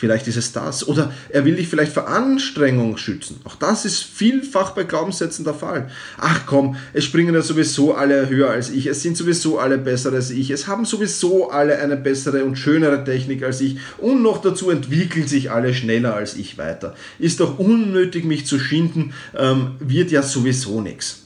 Vielleicht 0.00 0.26
ist 0.28 0.38
es 0.38 0.52
das. 0.52 0.88
Oder 0.88 1.12
er 1.28 1.44
will 1.44 1.56
dich 1.56 1.68
vielleicht 1.68 1.92
vor 1.92 2.08
Anstrengung 2.08 2.96
schützen. 2.96 3.38
Auch 3.44 3.56
das 3.56 3.84
ist 3.84 4.02
vielfach 4.02 4.70
bei 4.70 4.84
Glaubenssätzen 4.84 5.44
der 5.44 5.52
Fall. 5.52 5.90
Ach 6.16 6.46
komm, 6.46 6.76
es 6.94 7.04
springen 7.04 7.34
ja 7.34 7.42
sowieso 7.42 7.92
alle 7.92 8.30
höher 8.30 8.48
als 8.48 8.70
ich. 8.70 8.86
Es 8.86 9.02
sind 9.02 9.18
sowieso 9.18 9.58
alle 9.58 9.76
besser 9.76 10.10
als 10.14 10.30
ich. 10.30 10.50
Es 10.50 10.66
haben 10.66 10.86
sowieso 10.86 11.50
alle 11.50 11.78
eine 11.80 11.98
bessere 11.98 12.46
und 12.46 12.56
schönere 12.56 13.04
Technik 13.04 13.42
als 13.42 13.60
ich. 13.60 13.76
Und 13.98 14.22
noch 14.22 14.40
dazu 14.40 14.70
entwickeln 14.70 15.28
sich 15.28 15.50
alle 15.50 15.74
schneller 15.74 16.14
als 16.14 16.34
ich 16.34 16.56
weiter. 16.56 16.94
Ist 17.18 17.40
doch 17.40 17.58
unnötig, 17.58 18.24
mich 18.24 18.46
zu 18.46 18.58
schinden. 18.58 19.12
Ähm, 19.36 19.72
wird 19.80 20.10
ja 20.10 20.22
sowieso 20.22 20.80
nichts. 20.80 21.24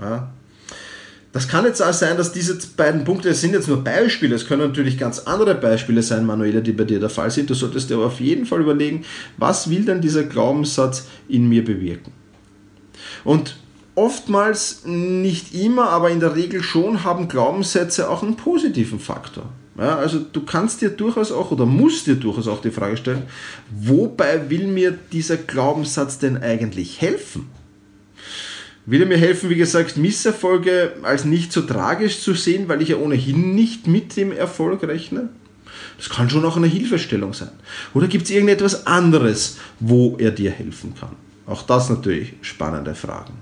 Ja? 0.00 0.30
Das 1.38 1.46
kann 1.46 1.64
jetzt 1.64 1.80
auch 1.80 1.92
sein, 1.92 2.16
dass 2.16 2.32
diese 2.32 2.58
beiden 2.76 3.04
Punkte, 3.04 3.28
das 3.28 3.40
sind 3.40 3.52
jetzt 3.52 3.68
nur 3.68 3.84
Beispiele, 3.84 4.34
es 4.34 4.48
können 4.48 4.66
natürlich 4.66 4.98
ganz 4.98 5.20
andere 5.20 5.54
Beispiele 5.54 6.02
sein, 6.02 6.26
Manuela, 6.26 6.60
die 6.60 6.72
bei 6.72 6.82
dir 6.82 6.98
der 6.98 7.10
Fall 7.10 7.30
sind. 7.30 7.48
Du 7.48 7.54
solltest 7.54 7.88
dir 7.88 7.94
aber 7.94 8.06
auf 8.06 8.18
jeden 8.18 8.44
Fall 8.44 8.60
überlegen, 8.60 9.04
was 9.36 9.70
will 9.70 9.84
denn 9.84 10.00
dieser 10.00 10.24
Glaubenssatz 10.24 11.06
in 11.28 11.48
mir 11.48 11.64
bewirken? 11.64 12.12
Und 13.22 13.56
oftmals, 13.94 14.82
nicht 14.84 15.54
immer, 15.54 15.90
aber 15.90 16.10
in 16.10 16.18
der 16.18 16.34
Regel 16.34 16.60
schon, 16.64 17.04
haben 17.04 17.28
Glaubenssätze 17.28 18.10
auch 18.10 18.24
einen 18.24 18.34
positiven 18.34 18.98
Faktor. 18.98 19.44
Ja, 19.78 19.96
also 19.96 20.18
du 20.18 20.44
kannst 20.44 20.80
dir 20.80 20.90
durchaus 20.90 21.30
auch 21.30 21.52
oder 21.52 21.66
musst 21.66 22.08
dir 22.08 22.16
durchaus 22.16 22.48
auch 22.48 22.60
die 22.60 22.72
Frage 22.72 22.96
stellen, 22.96 23.22
wobei 23.70 24.50
will 24.50 24.66
mir 24.66 24.98
dieser 25.12 25.36
Glaubenssatz 25.36 26.18
denn 26.18 26.42
eigentlich 26.42 27.00
helfen? 27.00 27.48
Will 28.90 29.02
er 29.02 29.06
mir 29.06 29.18
helfen, 29.18 29.50
wie 29.50 29.56
gesagt, 29.56 29.98
Misserfolge 29.98 30.94
als 31.02 31.26
nicht 31.26 31.52
so 31.52 31.60
tragisch 31.60 32.22
zu 32.22 32.32
sehen, 32.32 32.68
weil 32.68 32.80
ich 32.80 32.88
ja 32.88 32.96
ohnehin 32.96 33.54
nicht 33.54 33.86
mit 33.86 34.16
dem 34.16 34.32
Erfolg 34.32 34.82
rechne? 34.82 35.28
Das 35.98 36.08
kann 36.08 36.30
schon 36.30 36.42
auch 36.46 36.56
eine 36.56 36.68
Hilfestellung 36.68 37.34
sein. 37.34 37.50
Oder 37.92 38.06
gibt 38.06 38.24
es 38.24 38.30
irgendetwas 38.30 38.86
anderes, 38.86 39.58
wo 39.78 40.16
er 40.18 40.30
dir 40.30 40.50
helfen 40.50 40.94
kann? 40.98 41.16
Auch 41.44 41.64
das 41.64 41.90
natürlich 41.90 42.32
spannende 42.40 42.94
Fragen. 42.94 43.34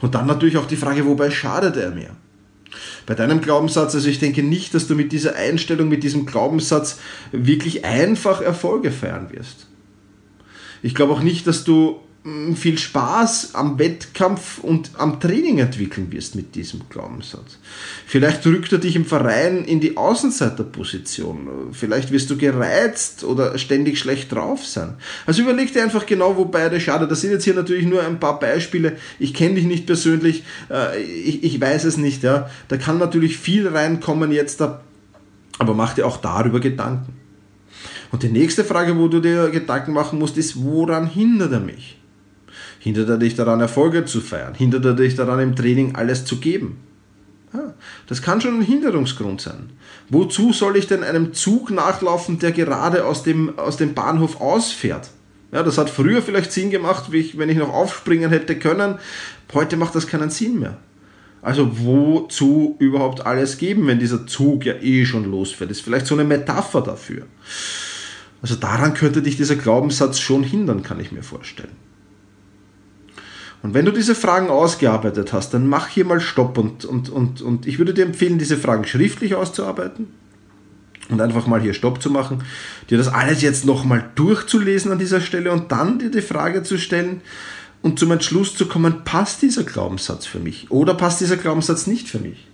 Und 0.00 0.14
dann 0.14 0.28
natürlich 0.28 0.56
auch 0.56 0.66
die 0.66 0.76
Frage, 0.76 1.06
wobei 1.06 1.32
schadet 1.32 1.76
er 1.76 1.90
mir? 1.90 2.10
Bei 3.04 3.16
deinem 3.16 3.40
Glaubenssatz, 3.40 3.96
also 3.96 4.08
ich 4.08 4.20
denke 4.20 4.44
nicht, 4.44 4.74
dass 4.74 4.86
du 4.86 4.94
mit 4.94 5.10
dieser 5.10 5.34
Einstellung, 5.34 5.88
mit 5.88 6.04
diesem 6.04 6.24
Glaubenssatz 6.24 7.00
wirklich 7.32 7.84
einfach 7.84 8.40
Erfolge 8.40 8.92
feiern 8.92 9.32
wirst. 9.32 9.66
Ich 10.84 10.94
glaube 10.94 11.14
auch 11.14 11.22
nicht, 11.22 11.48
dass 11.48 11.64
du 11.64 12.00
viel 12.54 12.78
Spaß 12.78 13.56
am 13.56 13.80
Wettkampf 13.80 14.58
und 14.58 14.92
am 14.96 15.18
Training 15.18 15.58
entwickeln 15.58 16.12
wirst 16.12 16.36
mit 16.36 16.54
diesem 16.54 16.82
Glaubenssatz. 16.88 17.58
Vielleicht 18.06 18.44
drückt 18.44 18.72
er 18.72 18.78
dich 18.78 18.94
im 18.94 19.04
Verein 19.04 19.64
in 19.64 19.80
die 19.80 19.96
Außenseiterposition. 19.96 21.72
Vielleicht 21.72 22.12
wirst 22.12 22.30
du 22.30 22.36
gereizt 22.36 23.24
oder 23.24 23.58
ständig 23.58 23.98
schlecht 23.98 24.30
drauf 24.30 24.64
sein. 24.64 24.94
Also 25.26 25.42
überleg 25.42 25.72
dir 25.72 25.82
einfach 25.82 26.06
genau, 26.06 26.36
wo 26.36 26.44
beide 26.44 26.80
schade. 26.80 27.08
Das 27.08 27.22
sind 27.22 27.32
jetzt 27.32 27.42
hier 27.42 27.54
natürlich 27.54 27.86
nur 27.86 28.04
ein 28.04 28.20
paar 28.20 28.38
Beispiele. 28.38 28.96
Ich 29.18 29.34
kenne 29.34 29.56
dich 29.56 29.64
nicht 29.64 29.86
persönlich. 29.86 30.44
Äh, 30.70 31.02
ich, 31.02 31.42
ich 31.42 31.60
weiß 31.60 31.82
es 31.82 31.96
nicht. 31.96 32.22
Ja. 32.22 32.48
Da 32.68 32.76
kann 32.76 32.98
natürlich 32.98 33.36
viel 33.36 33.66
reinkommen 33.66 34.30
jetzt. 34.30 34.60
Aber 34.60 35.74
mach 35.74 35.94
dir 35.94 36.06
auch 36.06 36.18
darüber 36.18 36.60
Gedanken. 36.60 37.14
Und 38.12 38.22
die 38.22 38.28
nächste 38.28 38.62
Frage, 38.62 38.96
wo 38.96 39.08
du 39.08 39.18
dir 39.18 39.50
Gedanken 39.50 39.92
machen 39.92 40.20
musst, 40.20 40.38
ist, 40.38 40.62
woran 40.62 41.08
hindert 41.08 41.50
er 41.50 41.60
mich? 41.60 41.96
Hindert 42.82 43.08
er 43.08 43.16
dich 43.16 43.36
daran, 43.36 43.60
Erfolge 43.60 44.06
zu 44.06 44.20
feiern? 44.20 44.54
Hindert 44.54 44.84
er 44.84 44.94
dich 44.94 45.14
daran, 45.14 45.38
im 45.38 45.54
Training 45.54 45.94
alles 45.94 46.24
zu 46.24 46.38
geben? 46.38 46.78
Ja, 47.54 47.74
das 48.08 48.22
kann 48.22 48.40
schon 48.40 48.58
ein 48.58 48.62
Hinderungsgrund 48.62 49.40
sein. 49.40 49.70
Wozu 50.08 50.52
soll 50.52 50.76
ich 50.76 50.88
denn 50.88 51.04
einem 51.04 51.32
Zug 51.32 51.70
nachlaufen, 51.70 52.40
der 52.40 52.50
gerade 52.50 53.04
aus 53.04 53.22
dem, 53.22 53.56
aus 53.56 53.76
dem 53.76 53.94
Bahnhof 53.94 54.40
ausfährt? 54.40 55.10
Ja, 55.52 55.62
das 55.62 55.78
hat 55.78 55.90
früher 55.90 56.22
vielleicht 56.22 56.50
Sinn 56.50 56.70
gemacht, 56.70 57.12
wenn 57.12 57.48
ich 57.48 57.56
noch 57.56 57.72
aufspringen 57.72 58.30
hätte 58.30 58.58
können. 58.58 58.98
Heute 59.54 59.76
macht 59.76 59.94
das 59.94 60.08
keinen 60.08 60.30
Sinn 60.30 60.58
mehr. 60.58 60.78
Also 61.40 61.84
wozu 61.84 62.74
überhaupt 62.80 63.24
alles 63.24 63.58
geben, 63.58 63.86
wenn 63.86 64.00
dieser 64.00 64.26
Zug 64.26 64.64
ja 64.64 64.74
eh 64.74 65.04
schon 65.04 65.30
losfährt? 65.30 65.70
Das 65.70 65.78
ist 65.78 65.84
vielleicht 65.84 66.08
so 66.08 66.16
eine 66.16 66.24
Metapher 66.24 66.80
dafür. 66.80 67.26
Also 68.40 68.56
daran 68.56 68.94
könnte 68.94 69.22
dich 69.22 69.36
dieser 69.36 69.54
Glaubenssatz 69.54 70.18
schon 70.18 70.42
hindern, 70.42 70.82
kann 70.82 70.98
ich 70.98 71.12
mir 71.12 71.22
vorstellen. 71.22 71.91
Und 73.62 73.74
wenn 73.74 73.84
du 73.84 73.92
diese 73.92 74.14
Fragen 74.14 74.50
ausgearbeitet 74.50 75.32
hast, 75.32 75.54
dann 75.54 75.68
mach 75.68 75.86
hier 75.86 76.04
mal 76.04 76.20
Stopp 76.20 76.58
und, 76.58 76.84
und, 76.84 77.08
und, 77.10 77.40
und 77.42 77.66
ich 77.66 77.78
würde 77.78 77.94
dir 77.94 78.04
empfehlen, 78.04 78.38
diese 78.38 78.56
Fragen 78.56 78.84
schriftlich 78.84 79.36
auszuarbeiten 79.36 80.08
und 81.08 81.20
einfach 81.20 81.46
mal 81.46 81.60
hier 81.60 81.74
Stopp 81.74 82.02
zu 82.02 82.10
machen, 82.10 82.42
dir 82.90 82.98
das 82.98 83.08
alles 83.08 83.40
jetzt 83.40 83.64
nochmal 83.64 84.10
durchzulesen 84.16 84.90
an 84.90 84.98
dieser 84.98 85.20
Stelle 85.20 85.52
und 85.52 85.70
dann 85.70 86.00
dir 86.00 86.10
die 86.10 86.22
Frage 86.22 86.64
zu 86.64 86.76
stellen 86.76 87.20
und 87.82 87.98
zum 87.98 88.10
Entschluss 88.10 88.56
zu 88.56 88.66
kommen, 88.66 89.04
passt 89.04 89.42
dieser 89.42 89.62
Glaubenssatz 89.62 90.26
für 90.26 90.40
mich 90.40 90.70
oder 90.70 90.94
passt 90.94 91.20
dieser 91.20 91.36
Glaubenssatz 91.36 91.86
nicht 91.86 92.08
für 92.08 92.18
mich? 92.18 92.48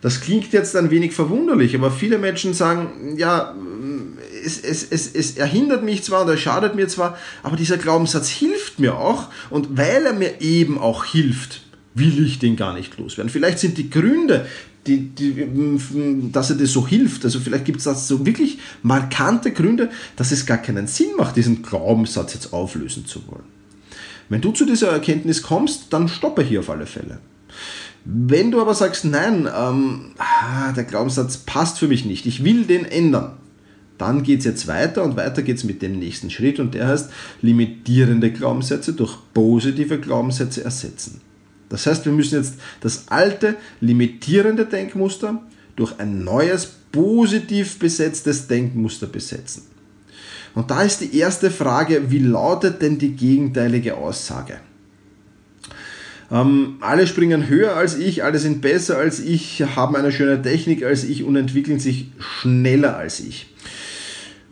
Das 0.00 0.20
klingt 0.20 0.52
jetzt 0.52 0.76
ein 0.76 0.90
wenig 0.90 1.12
verwunderlich, 1.12 1.74
aber 1.74 1.90
viele 1.90 2.18
Menschen 2.18 2.54
sagen, 2.54 3.16
ja, 3.16 3.54
es, 4.44 4.60
es, 4.60 4.86
es, 4.90 5.12
es 5.12 5.36
erhindert 5.36 5.82
mich 5.82 6.04
zwar 6.04 6.22
und 6.22 6.28
er 6.28 6.36
schadet 6.36 6.74
mir 6.76 6.88
zwar, 6.88 7.18
aber 7.42 7.56
dieser 7.56 7.78
Glaubenssatz 7.78 8.28
hilft 8.28 8.78
mir 8.78 8.96
auch 8.96 9.28
und 9.50 9.76
weil 9.76 10.06
er 10.06 10.12
mir 10.12 10.40
eben 10.40 10.78
auch 10.78 11.04
hilft, 11.04 11.62
will 11.94 12.24
ich 12.24 12.38
den 12.38 12.56
gar 12.56 12.74
nicht 12.74 12.96
loswerden. 12.98 13.30
Vielleicht 13.30 13.58
sind 13.58 13.76
die 13.76 13.90
Gründe, 13.90 14.46
die, 14.86 15.08
die, 15.08 16.30
dass 16.32 16.50
er 16.50 16.56
dir 16.56 16.66
so 16.66 16.86
hilft, 16.86 17.24
also 17.24 17.40
vielleicht 17.40 17.64
gibt 17.64 17.78
es 17.78 17.84
da 17.84 17.94
so 17.94 18.24
wirklich 18.24 18.58
markante 18.82 19.52
Gründe, 19.52 19.90
dass 20.16 20.32
es 20.32 20.46
gar 20.46 20.58
keinen 20.58 20.86
Sinn 20.86 21.08
macht, 21.16 21.36
diesen 21.36 21.62
Glaubenssatz 21.62 22.34
jetzt 22.34 22.52
auflösen 22.52 23.04
zu 23.04 23.26
wollen. 23.26 23.44
Wenn 24.28 24.40
du 24.40 24.52
zu 24.52 24.64
dieser 24.64 24.90
Erkenntnis 24.90 25.42
kommst, 25.42 25.92
dann 25.92 26.08
stoppe 26.08 26.42
hier 26.42 26.60
auf 26.60 26.70
alle 26.70 26.86
Fälle. 26.86 27.18
Wenn 28.04 28.50
du 28.50 28.60
aber 28.60 28.74
sagst, 28.74 29.04
nein, 29.04 29.48
ähm, 29.54 30.12
ah, 30.18 30.72
der 30.72 30.84
Glaubenssatz 30.84 31.38
passt 31.38 31.78
für 31.78 31.88
mich 31.88 32.04
nicht, 32.04 32.26
ich 32.26 32.44
will 32.44 32.64
den 32.64 32.84
ändern, 32.84 33.32
dann 33.98 34.22
geht 34.22 34.40
es 34.40 34.44
jetzt 34.44 34.68
weiter 34.68 35.02
und 35.02 35.16
weiter 35.16 35.42
geht 35.42 35.58
es 35.58 35.64
mit 35.64 35.82
dem 35.82 35.98
nächsten 35.98 36.30
Schritt 36.30 36.60
und 36.60 36.74
der 36.74 36.86
heißt 36.86 37.10
limitierende 37.42 38.30
Glaubenssätze 38.30 38.92
durch 38.92 39.18
positive 39.34 39.98
Glaubenssätze 39.98 40.64
ersetzen. 40.64 41.20
Das 41.68 41.86
heißt, 41.86 42.06
wir 42.06 42.12
müssen 42.12 42.36
jetzt 42.36 42.54
das 42.80 43.08
alte 43.08 43.56
limitierende 43.80 44.64
Denkmuster 44.64 45.42
durch 45.76 45.98
ein 45.98 46.24
neues 46.24 46.66
positiv 46.92 47.78
besetztes 47.78 48.46
Denkmuster 48.46 49.06
besetzen. 49.06 49.64
Und 50.54 50.70
da 50.70 50.82
ist 50.82 51.00
die 51.00 51.16
erste 51.16 51.50
Frage, 51.50 52.10
wie 52.10 52.20
lautet 52.20 52.80
denn 52.80 52.98
die 52.98 53.14
gegenteilige 53.14 53.96
Aussage? 53.96 54.60
Ähm, 56.30 56.76
alle 56.80 57.06
springen 57.06 57.48
höher 57.48 57.76
als 57.76 57.96
ich, 57.96 58.22
alle 58.22 58.38
sind 58.38 58.60
besser 58.60 58.98
als 58.98 59.20
ich, 59.20 59.62
haben 59.76 59.96
eine 59.96 60.12
schöne 60.12 60.42
Technik 60.42 60.84
als 60.84 61.04
ich 61.04 61.24
und 61.24 61.36
entwickeln 61.36 61.78
sich 61.78 62.10
schneller 62.18 62.96
als 62.96 63.20
ich. 63.20 63.54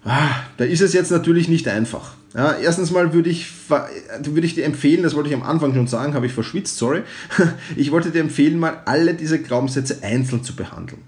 Ah, 0.04 0.30
da 0.56 0.64
ist 0.64 0.80
es 0.80 0.92
jetzt 0.92 1.10
natürlich 1.10 1.48
nicht 1.48 1.68
einfach. 1.68 2.14
Ja, 2.34 2.52
erstens 2.52 2.90
mal 2.90 3.12
würde 3.12 3.28
ich, 3.28 3.46
würde 3.68 4.46
ich 4.46 4.54
dir 4.54 4.64
empfehlen, 4.64 5.02
das 5.02 5.14
wollte 5.14 5.28
ich 5.28 5.34
am 5.34 5.42
Anfang 5.42 5.74
schon 5.74 5.86
sagen, 5.86 6.14
habe 6.14 6.26
ich 6.26 6.32
verschwitzt, 6.32 6.76
sorry. 6.76 7.02
Ich 7.76 7.90
wollte 7.90 8.10
dir 8.10 8.20
empfehlen, 8.20 8.58
mal 8.58 8.82
alle 8.84 9.14
diese 9.14 9.40
Glaubenssätze 9.40 10.02
einzeln 10.02 10.44
zu 10.44 10.54
behandeln. 10.54 11.02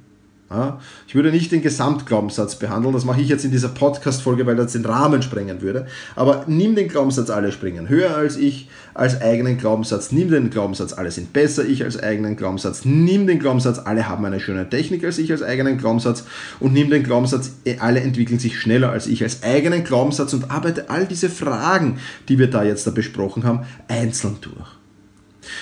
Ich 1.06 1.14
würde 1.14 1.30
nicht 1.30 1.52
den 1.52 1.60
Gesamtglaubenssatz 1.60 2.58
behandeln, 2.58 2.94
das 2.94 3.04
mache 3.04 3.20
ich 3.20 3.28
jetzt 3.28 3.44
in 3.44 3.50
dieser 3.50 3.68
Podcast-Folge, 3.68 4.46
weil 4.46 4.56
das 4.56 4.72
den 4.72 4.86
Rahmen 4.86 5.20
sprengen 5.20 5.60
würde. 5.60 5.86
Aber 6.16 6.44
nimm 6.46 6.74
den 6.74 6.88
Glaubenssatz, 6.88 7.28
alle 7.28 7.52
springen 7.52 7.90
höher 7.90 8.16
als 8.16 8.38
ich, 8.38 8.70
als 8.94 9.20
eigenen 9.20 9.58
Glaubenssatz. 9.58 10.10
Nimm 10.10 10.30
den 10.30 10.48
Glaubenssatz, 10.48 10.94
alle 10.94 11.10
sind 11.10 11.34
besser, 11.34 11.66
ich 11.66 11.84
als 11.84 12.02
eigenen 12.02 12.34
Glaubenssatz. 12.36 12.86
Nimm 12.86 13.26
den 13.26 13.40
Glaubenssatz, 13.40 13.78
alle 13.78 14.08
haben 14.08 14.24
eine 14.24 14.40
schöne 14.40 14.68
Technik 14.70 15.04
als 15.04 15.18
ich 15.18 15.30
als 15.32 15.42
eigenen 15.42 15.76
Glaubenssatz. 15.76 16.24
Und 16.60 16.72
nimm 16.72 16.88
den 16.88 17.02
Glaubenssatz, 17.02 17.52
alle 17.80 18.00
entwickeln 18.00 18.38
sich 18.38 18.58
schneller 18.58 18.90
als 18.90 19.06
ich 19.06 19.22
als 19.22 19.42
eigenen 19.42 19.84
Glaubenssatz 19.84 20.32
und 20.32 20.50
arbeite 20.50 20.88
all 20.88 21.04
diese 21.04 21.28
Fragen, 21.28 21.98
die 22.30 22.38
wir 22.38 22.48
da 22.48 22.64
jetzt 22.64 22.86
da 22.86 22.90
besprochen 22.90 23.44
haben, 23.44 23.66
einzeln 23.86 24.38
durch. 24.40 24.77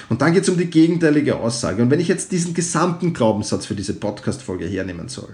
Und 0.09 0.23
dann 0.23 0.33
geht 0.33 0.43
es 0.43 0.49
um 0.49 0.57
die 0.57 0.71
gegenteilige 0.71 1.37
Aussage. 1.37 1.83
Und 1.83 1.91
wenn 1.91 2.01
ich 2.01 2.09
jetzt 2.09 2.33
diesen 2.33 2.55
gesamten 2.55 3.13
Glaubenssatz 3.13 3.67
für 3.67 3.75
diese 3.75 3.95
Podcast-Folge 3.95 4.67
hernehmen 4.67 5.09
soll, 5.09 5.31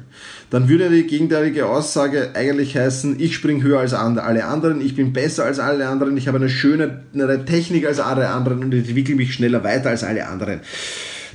dann 0.50 0.68
würde 0.68 0.90
die 0.90 1.06
gegenteilige 1.06 1.66
Aussage 1.66 2.30
eigentlich 2.34 2.76
heißen, 2.76 3.20
ich 3.20 3.34
springe 3.34 3.62
höher 3.62 3.80
als 3.80 3.94
alle 3.94 4.44
anderen, 4.44 4.80
ich 4.80 4.96
bin 4.96 5.12
besser 5.12 5.44
als 5.44 5.58
alle 5.58 5.88
anderen, 5.88 6.16
ich 6.16 6.28
habe 6.28 6.38
eine 6.38 6.48
schönere 6.48 7.44
Technik 7.44 7.86
als 7.86 8.00
alle 8.00 8.28
anderen 8.28 8.64
und 8.64 8.72
entwickle 8.72 9.14
mich 9.14 9.34
schneller 9.34 9.64
weiter 9.64 9.90
als 9.90 10.04
alle 10.04 10.26
anderen. 10.26 10.60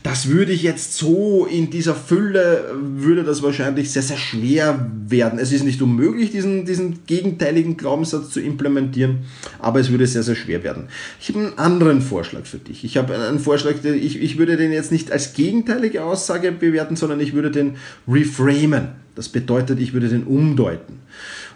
Das 0.08 0.30
würde 0.30 0.54
ich 0.54 0.64
jetzt 0.64 0.94
so 0.94 1.46
in 1.46 1.70
dieser 1.70 1.94
Fülle, 1.94 2.74
würde 2.80 3.26
das 3.26 3.44
wahrscheinlich 3.44 3.92
sehr, 3.92 4.02
sehr 4.02 4.16
schwer 4.16 4.90
werden. 5.06 5.38
Es 5.38 5.52
ist 5.52 5.66
nicht 5.66 5.82
unmöglich, 5.82 6.32
diesen, 6.32 6.64
diesen 6.64 7.06
gegenteiligen 7.06 7.76
Glaubenssatz 7.76 8.30
zu 8.30 8.40
implementieren, 8.40 9.26
aber 9.60 9.82
es 9.82 9.92
würde 9.92 10.08
sehr, 10.08 10.24
sehr 10.24 10.36
schwer 10.36 10.64
werden. 10.64 10.88
Ich 11.20 11.28
habe 11.28 11.40
einen 11.40 11.58
anderen 11.60 12.02
Vorschlag 12.02 12.46
für 12.46 12.58
dich. 12.58 12.86
Ich 12.86 12.96
habe 12.96 13.20
einen 13.20 13.40
Vorschlag, 13.40 13.84
ich, 13.84 14.22
ich 14.22 14.38
würde 14.38 14.56
den 14.56 14.72
jetzt 14.72 14.94
nicht 14.94 15.12
als 15.12 15.34
gegenteilige 15.34 16.06
Aussage 16.06 16.54
bewerten, 16.54 16.96
sondern 16.96 17.20
ich 17.20 17.34
würde 17.34 17.52
den 17.52 17.76
reframen. 18.08 18.92
Das 19.14 19.28
bedeutet, 19.28 19.78
ich 19.82 19.92
würde 19.92 20.08
den 20.08 20.24
umdeuten. 20.24 21.00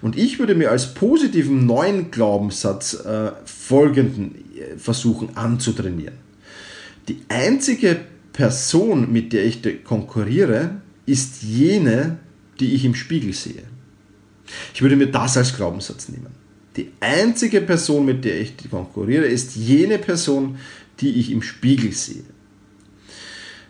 Und 0.01 0.17
ich 0.17 0.39
würde 0.39 0.55
mir 0.55 0.71
als 0.71 0.93
positiven 0.93 1.65
neuen 1.65 2.11
Glaubenssatz 2.11 2.95
äh, 2.95 3.31
folgenden 3.45 4.35
äh, 4.35 4.77
versuchen 4.77 5.37
anzutrainieren. 5.37 6.15
Die 7.07 7.21
einzige 7.29 8.01
Person, 8.33 9.11
mit 9.11 9.33
der 9.33 9.45
ich 9.45 9.61
konkurriere, 9.83 10.81
ist 11.05 11.43
jene, 11.43 12.19
die 12.59 12.73
ich 12.73 12.85
im 12.85 12.95
Spiegel 12.95 13.33
sehe. 13.33 13.63
Ich 14.73 14.81
würde 14.81 14.95
mir 14.95 15.07
das 15.07 15.37
als 15.37 15.55
Glaubenssatz 15.55 16.09
nehmen. 16.09 16.27
Die 16.75 16.91
einzige 16.99 17.61
Person, 17.61 18.05
mit 18.05 18.23
der 18.23 18.39
ich 18.39 18.53
konkurriere, 18.69 19.25
ist 19.25 19.55
jene 19.55 19.97
Person, 19.97 20.57
die 20.99 21.19
ich 21.19 21.31
im 21.31 21.41
Spiegel 21.41 21.91
sehe. 21.91 22.23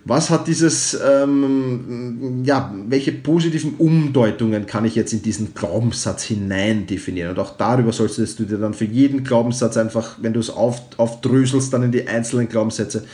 Was 0.03 0.31
hat 0.31 0.47
dieses, 0.47 0.99
ähm, 1.07 2.43
ja, 2.43 2.73
welche 2.87 3.11
positiven 3.11 3.75
Umdeutungen 3.75 4.65
kann 4.65 4.83
ich 4.83 4.95
jetzt 4.95 5.13
in 5.13 5.21
diesen 5.21 5.53
Glaubenssatz 5.53 6.23
hinein 6.23 6.87
definieren? 6.87 7.29
Und 7.29 7.39
auch 7.39 7.55
darüber 7.55 7.91
solltest 7.91 8.39
du 8.39 8.45
dir 8.45 8.57
dann 8.57 8.73
für 8.73 8.85
jeden 8.85 9.23
Glaubenssatz 9.23 9.77
einfach, 9.77 10.17
wenn 10.19 10.33
du 10.33 10.39
es 10.39 10.49
auf, 10.49 10.81
aufdröselst, 10.97 11.71
dann 11.71 11.83
in 11.83 11.91
die 11.91 12.07
einzelnen 12.07 12.49
Glaubenssätze, 12.49 13.05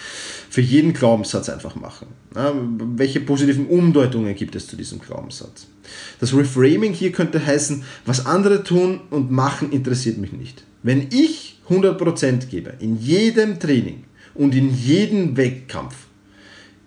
für 0.50 0.62
jeden 0.62 0.94
Glaubenssatz 0.94 1.50
einfach 1.50 1.76
machen. 1.76 2.08
Ja, 2.34 2.54
welche 2.96 3.20
positiven 3.20 3.68
Umdeutungen 3.68 4.34
gibt 4.36 4.56
es 4.56 4.68
zu 4.68 4.78
diesem 4.78 5.00
Glaubenssatz? 5.00 5.68
Das 6.22 6.34
Reframing 6.34 6.94
hier 6.94 7.12
könnte 7.12 7.46
heißen, 7.46 7.84
was 8.06 8.26
andere 8.26 8.64
tun 8.64 9.02
und 9.10 9.30
machen 9.30 9.72
interessiert 9.72 10.18
mich 10.18 10.32
nicht. 10.32 10.64
Wenn 10.84 11.08
ich 11.12 11.60
100% 11.70 12.48
gebe, 12.48 12.74
in 12.80 12.98
jedem 12.98 13.60
Training 13.60 14.06
und 14.36 14.56
in 14.56 14.74
jedem 14.74 15.36
Wettkampf, 15.36 16.07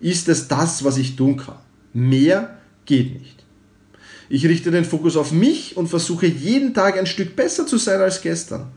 ist 0.00 0.28
es 0.28 0.48
das, 0.48 0.84
was 0.84 0.96
ich 0.96 1.16
tun 1.16 1.36
kann. 1.36 1.58
Mehr 1.92 2.58
geht 2.86 3.20
nicht. 3.20 3.44
Ich 4.28 4.46
richte 4.46 4.70
den 4.70 4.84
Fokus 4.84 5.16
auf 5.16 5.32
mich 5.32 5.76
und 5.76 5.88
versuche 5.88 6.26
jeden 6.26 6.72
Tag 6.72 6.98
ein 6.98 7.06
Stück 7.06 7.34
besser 7.34 7.66
zu 7.66 7.78
sein 7.78 8.00
als 8.00 8.22
gestern. 8.22 8.68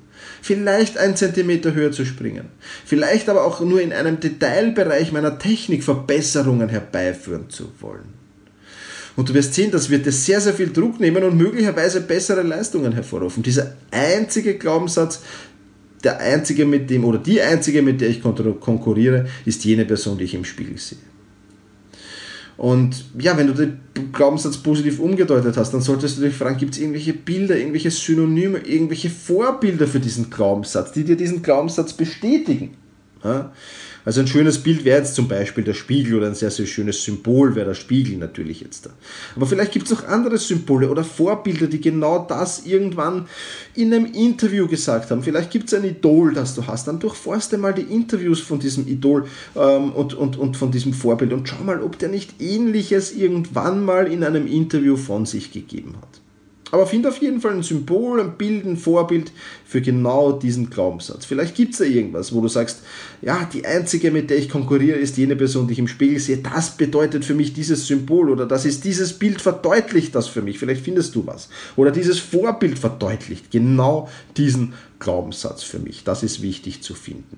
Vielleicht 0.41 0.97
ein 0.97 1.15
Zentimeter 1.15 1.73
höher 1.73 1.91
zu 1.91 2.05
springen. 2.05 2.45
Vielleicht 2.85 3.29
aber 3.29 3.45
auch 3.45 3.61
nur 3.61 3.79
in 3.79 3.93
einem 3.93 4.19
Detailbereich 4.19 5.11
meiner 5.11 5.37
Technik 5.37 5.83
Verbesserungen 5.83 6.69
herbeiführen 6.69 7.49
zu 7.49 7.71
wollen. 7.79 8.23
Und 9.15 9.29
du 9.29 9.33
wirst 9.35 9.53
sehen, 9.53 9.69
das 9.69 9.91
wird 9.91 10.07
dir 10.07 10.11
sehr, 10.11 10.41
sehr 10.41 10.53
viel 10.53 10.73
Druck 10.73 10.99
nehmen 10.99 11.23
und 11.23 11.37
möglicherweise 11.37 12.01
bessere 12.01 12.41
Leistungen 12.41 12.93
hervorrufen. 12.93 13.43
Dieser 13.43 13.75
einzige 13.91 14.55
Glaubenssatz, 14.57 15.21
der 16.03 16.19
einzige 16.19 16.65
mit 16.65 16.89
dem 16.89 17.05
oder 17.05 17.19
die 17.19 17.39
einzige, 17.41 17.83
mit 17.83 18.01
der 18.01 18.09
ich 18.09 18.21
konkurriere, 18.21 19.27
ist 19.45 19.63
jene 19.63 19.85
Person, 19.85 20.17
die 20.17 20.23
ich 20.23 20.33
im 20.33 20.45
Spiegel 20.45 20.77
sehe. 20.77 20.97
Und 22.57 23.05
ja, 23.17 23.35
wenn 23.37 23.47
du 23.47 23.53
den 23.53 23.79
Glaubenssatz 24.11 24.57
positiv 24.57 24.99
umgedeutet 24.99 25.57
hast, 25.57 25.73
dann 25.73 25.81
solltest 25.81 26.17
du 26.17 26.21
dich 26.21 26.35
fragen, 26.35 26.57
gibt 26.57 26.75
es 26.75 26.79
irgendwelche 26.79 27.13
Bilder, 27.13 27.57
irgendwelche 27.57 27.89
Synonyme, 27.89 28.59
irgendwelche 28.59 29.09
Vorbilder 29.09 29.87
für 29.87 29.99
diesen 29.99 30.29
Glaubenssatz, 30.29 30.91
die 30.91 31.03
dir 31.03 31.17
diesen 31.17 31.41
Glaubenssatz 31.41 31.93
bestätigen? 31.93 32.75
Ja? 33.23 33.51
Also 34.05 34.19
ein 34.19 34.27
schönes 34.27 34.59
Bild 34.59 34.83
wäre 34.83 34.99
jetzt 34.99 35.15
zum 35.15 35.27
Beispiel 35.27 35.63
der 35.63 35.73
Spiegel 35.73 36.15
oder 36.15 36.27
ein 36.27 36.35
sehr, 36.35 36.51
sehr 36.51 36.65
schönes 36.65 37.03
Symbol 37.03 37.55
wäre 37.55 37.67
der 37.67 37.73
Spiegel 37.73 38.17
natürlich 38.17 38.61
jetzt 38.61 38.85
da. 38.85 38.89
Aber 39.35 39.45
vielleicht 39.45 39.71
gibt 39.71 39.87
es 39.87 39.93
auch 39.93 40.07
andere 40.07 40.37
Symbole 40.37 40.89
oder 40.89 41.03
Vorbilder, 41.03 41.67
die 41.67 41.79
genau 41.79 42.25
das 42.27 42.65
irgendwann 42.65 43.27
in 43.75 43.93
einem 43.93 44.05
Interview 44.05 44.67
gesagt 44.67 45.11
haben. 45.11 45.23
Vielleicht 45.23 45.51
gibt 45.51 45.67
es 45.67 45.73
ein 45.73 45.85
Idol, 45.85 46.33
das 46.33 46.55
du 46.55 46.67
hast. 46.67 46.87
Dann 46.87 46.99
durchforste 46.99 47.57
mal 47.57 47.73
die 47.73 47.81
Interviews 47.93 48.39
von 48.39 48.59
diesem 48.59 48.87
Idol 48.87 49.25
ähm, 49.55 49.91
und, 49.93 50.13
und, 50.13 50.37
und 50.37 50.57
von 50.57 50.71
diesem 50.71 50.93
Vorbild 50.93 51.31
und 51.33 51.47
schau 51.47 51.63
mal, 51.63 51.81
ob 51.81 51.97
der 51.99 52.09
nicht 52.09 52.41
ähnliches 52.41 53.13
irgendwann 53.13 53.85
mal 53.85 54.11
in 54.11 54.23
einem 54.23 54.47
Interview 54.47 54.97
von 54.97 55.25
sich 55.25 55.51
gegeben 55.51 55.95
hat. 56.01 56.22
Aber 56.73 56.87
find 56.87 57.05
auf 57.05 57.21
jeden 57.21 57.39
Fall 57.39 57.51
ein 57.51 57.61
Symbol, 57.61 58.19
ein 58.19 58.35
Bild, 58.35 58.65
ein 58.65 58.77
Vorbild 58.77 59.31
für 59.63 59.79
genau 59.79 60.31
diesen 60.31 60.71
Glaubenssatz. 60.71 61.23
Vielleicht 61.23 61.53
gibt 61.53 61.73
es 61.73 61.77
da 61.77 61.85
irgendwas, 61.85 62.33
wo 62.33 62.41
du 62.41 62.47
sagst, 62.47 62.81
ja, 63.21 63.47
die 63.53 63.63
einzige, 63.63 64.09
mit 64.09 64.31
der 64.31 64.39
ich 64.39 64.49
konkurriere, 64.49 64.97
ist 64.97 65.15
jene 65.15 65.35
Person, 65.35 65.67
die 65.67 65.73
ich 65.73 65.79
im 65.79 65.87
Spiegel 65.87 66.19
sehe. 66.19 66.37
Das 66.37 66.75
bedeutet 66.75 67.25
für 67.25 67.35
mich 67.35 67.53
dieses 67.53 67.85
Symbol 67.85 68.31
oder 68.31 68.47
das 68.47 68.65
ist 68.65 68.85
dieses 68.85 69.13
Bild 69.13 69.39
verdeutlicht 69.39 70.15
das 70.15 70.27
für 70.27 70.41
mich. 70.41 70.57
Vielleicht 70.57 70.83
findest 70.83 71.13
du 71.13 71.27
was. 71.27 71.49
Oder 71.75 71.91
dieses 71.91 72.17
Vorbild 72.17 72.79
verdeutlicht 72.79 73.51
genau 73.51 74.09
diesen 74.35 74.73
Glaubenssatz 74.97 75.61
für 75.61 75.77
mich. 75.77 76.03
Das 76.03 76.23
ist 76.23 76.41
wichtig 76.41 76.81
zu 76.81 76.95
finden. 76.95 77.37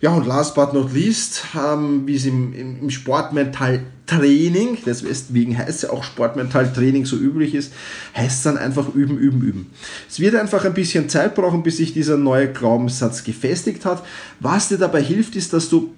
Ja, 0.00 0.10
und 0.10 0.26
last 0.26 0.54
but 0.54 0.74
not 0.74 0.92
least, 0.92 1.42
ähm, 1.56 2.06
wie 2.06 2.16
es 2.16 2.26
im, 2.26 2.52
im, 2.52 2.80
im 2.82 2.90
Sportmental-Training, 2.90 4.78
deswegen 4.84 5.56
heißt 5.56 5.70
es 5.70 5.82
ja 5.82 5.90
auch 5.90 6.04
Sportmental-Training 6.04 7.06
so 7.06 7.16
üblich 7.16 7.54
ist, 7.54 7.72
heißt 8.14 8.36
es 8.38 8.42
dann 8.42 8.58
einfach 8.58 8.94
üben, 8.94 9.16
üben, 9.16 9.40
üben. 9.40 9.70
Es 10.08 10.20
wird 10.20 10.34
einfach 10.34 10.64
ein 10.64 10.74
bisschen 10.74 11.08
Zeit 11.08 11.34
brauchen, 11.34 11.62
bis 11.62 11.78
sich 11.78 11.94
dieser 11.94 12.18
neue 12.18 12.52
Glaubenssatz 12.52 13.24
gefestigt 13.24 13.86
hat. 13.86 14.04
Was 14.38 14.68
dir 14.68 14.78
dabei 14.78 15.02
hilft, 15.02 15.34
ist, 15.34 15.54
dass 15.54 15.70
du 15.70 15.94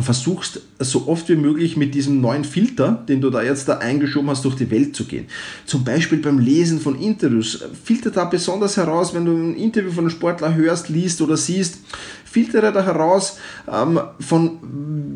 versuchst 0.00 0.62
so 0.78 1.06
oft 1.06 1.28
wie 1.28 1.36
möglich 1.36 1.76
mit 1.76 1.94
diesem 1.94 2.20
neuen 2.20 2.44
Filter, 2.44 3.04
den 3.08 3.20
du 3.20 3.28
da 3.28 3.42
jetzt 3.42 3.68
da 3.68 3.78
eingeschoben 3.78 4.30
hast, 4.30 4.44
durch 4.44 4.56
die 4.56 4.70
Welt 4.70 4.96
zu 4.96 5.04
gehen. 5.04 5.26
Zum 5.66 5.84
Beispiel 5.84 6.18
beim 6.18 6.38
Lesen 6.38 6.80
von 6.80 6.98
Interviews. 6.98 7.62
Filter 7.84 8.10
da 8.10 8.24
besonders 8.24 8.78
heraus, 8.78 9.12
wenn 9.12 9.26
du 9.26 9.32
ein 9.32 9.54
Interview 9.54 9.90
von 9.90 10.04
einem 10.04 10.10
Sportler 10.10 10.54
hörst, 10.54 10.88
liest 10.88 11.20
oder 11.20 11.36
siehst, 11.36 11.78
filtere 12.32 12.72
da 12.72 12.84
heraus, 12.84 13.38
ähm, 13.70 14.00
von 14.18 14.58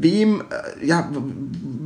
wem, 0.00 0.42
äh, 0.42 0.86
ja, 0.86 1.10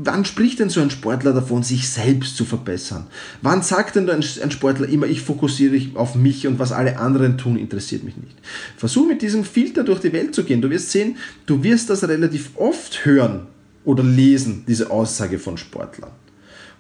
wann 0.03 0.25
spricht 0.25 0.59
denn 0.59 0.69
so 0.69 0.81
ein 0.81 0.91
Sportler 0.91 1.33
davon, 1.33 1.63
sich 1.63 1.89
selbst 1.89 2.37
zu 2.37 2.45
verbessern? 2.45 3.07
Wann 3.43 3.63
sagt 3.63 3.97
denn 3.97 4.11
ein, 4.11 4.25
ein 4.43 4.51
Sportler 4.51 4.89
immer, 4.89 5.07
ich 5.07 5.21
fokussiere 5.21 5.73
mich 5.73 5.97
auf 5.97 6.17
mich 6.17 6.47
und 6.47 6.59
was 6.59 6.73
alle 6.73 6.99
anderen 6.99 7.39
tun, 7.39 7.57
interessiert 7.57 8.03
mich 8.03 8.17
nicht? 8.17 8.37
Versuch 8.77 9.07
mit 9.07 9.23
diesem 9.23 9.45
Filter 9.45 9.85
durch 9.85 10.01
die 10.01 10.13
Welt 10.13 10.35
zu 10.35 10.45
gehen. 10.45 10.61
Du 10.61 10.71
wirst 10.71 10.91
sehen, 10.91 11.17
du 11.47 11.63
wirst 11.63 11.91
das 11.91 12.07
relativ 12.07 12.51
oft 12.57 13.05
hören 13.05 13.47
oder 13.85 14.03
lesen, 14.03 14.65
diese 14.67 14.91
Aussage 14.91 15.39
von 15.39 15.57
Sportlern. 15.57 16.11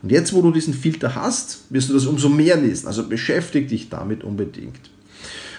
Und 0.02 0.10
jetzt, 0.10 0.32
wo 0.32 0.42
du 0.42 0.50
diesen 0.50 0.74
Filter 0.74 1.14
hast, 1.14 1.64
wirst 1.70 1.90
du 1.90 1.94
das 1.94 2.06
umso 2.06 2.28
mehr 2.28 2.56
lesen. 2.56 2.86
Also 2.86 3.06
beschäftige 3.06 3.66
dich 3.66 3.90
damit 3.90 4.24
unbedingt. 4.24 4.90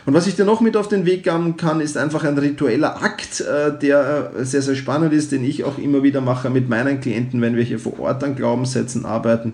Und 0.05 0.13
was 0.13 0.27
ich 0.27 0.35
dir 0.35 0.45
noch 0.45 0.61
mit 0.61 0.75
auf 0.75 0.87
den 0.87 1.05
Weg 1.05 1.23
geben 1.23 1.57
kann, 1.57 1.79
ist 1.79 1.97
einfach 1.97 2.23
ein 2.23 2.37
ritueller 2.37 3.03
Akt, 3.03 3.41
äh, 3.41 3.77
der 3.77 4.31
äh, 4.35 4.45
sehr, 4.45 4.61
sehr 4.61 4.75
spannend 4.75 5.13
ist, 5.13 5.31
den 5.31 5.43
ich 5.43 5.63
auch 5.63 5.77
immer 5.77 6.03
wieder 6.03 6.21
mache 6.21 6.49
mit 6.49 6.69
meinen 6.69 7.01
Klienten, 7.01 7.41
wenn 7.41 7.55
wir 7.55 7.63
hier 7.63 7.79
vor 7.79 7.99
Ort 7.99 8.23
an 8.23 8.35
Glaubenssätzen 8.35 9.05
arbeiten. 9.05 9.53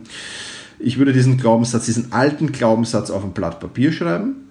Ich 0.80 0.98
würde 0.98 1.12
diesen 1.12 1.38
Glaubenssatz, 1.38 1.86
diesen 1.86 2.12
alten 2.14 2.52
Glaubenssatz 2.52 3.10
auf 3.10 3.24
ein 3.24 3.34
Blatt 3.34 3.60
Papier 3.60 3.92
schreiben 3.92 4.48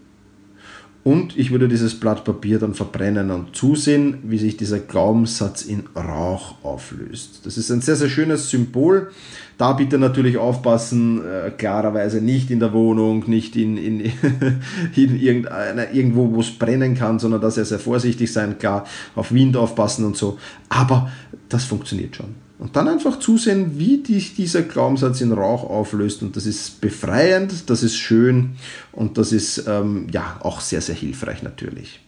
und 1.07 1.39
ich 1.39 1.53
würde 1.53 1.69
dieses 1.69 2.01
Blatt 2.01 2.25
Papier 2.25 2.59
dann 2.59 2.75
verbrennen 2.75 3.31
und 3.31 3.55
zusehen, 3.55 4.19
wie 4.25 4.39
sich 4.39 4.57
dieser 4.57 4.81
Glaubenssatz 4.81 5.63
in 5.63 5.85
Rauch 5.95 6.57
auflöst. 6.65 7.43
Das 7.45 7.57
ist 7.57 7.71
ein 7.71 7.81
sehr, 7.81 7.95
sehr 7.95 8.09
schönes 8.09 8.51
Symbol. 8.51 9.13
Da 9.59 9.73
bitte 9.73 9.99
natürlich 9.99 10.37
aufpassen, 10.37 11.23
äh, 11.25 11.51
klarerweise 11.51 12.21
nicht 12.21 12.51
in 12.51 12.61
der 12.61 12.75
Wohnung, 12.75 13.25
nicht 13.27 13.57
in, 13.57 13.79
in, 13.79 14.01
in 14.95 15.21
irgendeiner, 15.21 15.92
irgendwo, 15.92 16.35
wo 16.35 16.40
es 16.40 16.51
brennen 16.51 16.95
kann, 16.95 17.19
sondern 17.19 17.40
da 17.40 17.51
sehr, 17.51 17.64
sehr 17.64 17.79
vorsichtig 17.79 18.33
sein, 18.33 18.59
klar, 18.59 18.87
auf 19.14 19.33
Wind 19.33 19.57
aufpassen 19.57 20.05
und 20.05 20.16
so. 20.16 20.38
Aber 20.69 21.11
das 21.49 21.64
funktioniert 21.64 22.16
schon. 22.16 22.35
Und 22.59 22.77
dann 22.77 22.88
einfach 22.88 23.19
zusehen, 23.19 23.79
wie 23.79 23.99
dich 23.99 24.35
dieser 24.35 24.62
Glaubenssatz 24.62 25.21
in 25.21 25.33
Rauch 25.33 25.64
auflöst. 25.64 26.23
Und 26.23 26.37
das 26.37 26.47
ist 26.47 26.81
befreiend, 26.81 27.69
das 27.69 27.83
ist 27.83 27.97
schön 27.97 28.57
und 28.92 29.19
das 29.19 29.33
ist 29.33 29.64
ähm, 29.66 30.07
ja 30.11 30.38
auch 30.40 30.61
sehr, 30.61 30.81
sehr 30.81 30.95
hilfreich 30.95 31.42
natürlich. 31.42 32.01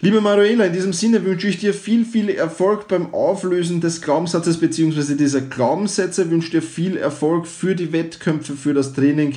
Liebe 0.00 0.20
Manuela, 0.20 0.66
in 0.66 0.72
diesem 0.72 0.92
Sinne 0.92 1.24
wünsche 1.24 1.48
ich 1.48 1.58
dir 1.58 1.74
viel, 1.74 2.04
viel 2.04 2.30
Erfolg 2.30 2.86
beim 2.86 3.12
Auflösen 3.12 3.80
des 3.80 4.00
Glaubenssatzes 4.00 4.60
bzw. 4.60 5.16
dieser 5.16 5.40
Glaubenssätze. 5.40 6.30
Wünsche 6.30 6.52
dir 6.52 6.62
viel 6.62 6.96
Erfolg 6.96 7.48
für 7.48 7.74
die 7.74 7.92
Wettkämpfe, 7.92 8.54
für 8.54 8.74
das 8.74 8.92
Training. 8.92 9.34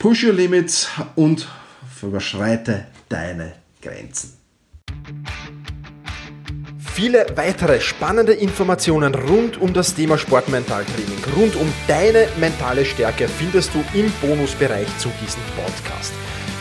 Push 0.00 0.24
your 0.24 0.32
limits 0.32 0.88
und 1.14 1.46
überschreite 2.02 2.86
deine 3.08 3.52
Grenzen. 3.80 4.32
Viele 6.92 7.26
weitere 7.36 7.80
spannende 7.80 8.32
Informationen 8.32 9.14
rund 9.14 9.60
um 9.60 9.72
das 9.72 9.94
Thema 9.94 10.18
Sportmentaltraining, 10.18 11.18
rund 11.36 11.54
um 11.54 11.72
deine 11.86 12.26
mentale 12.40 12.84
Stärke 12.84 13.28
findest 13.28 13.70
du 13.74 13.84
im 13.98 14.12
Bonusbereich 14.20 14.88
zu 14.98 15.08
diesem 15.20 15.42
Podcast. 15.56 16.12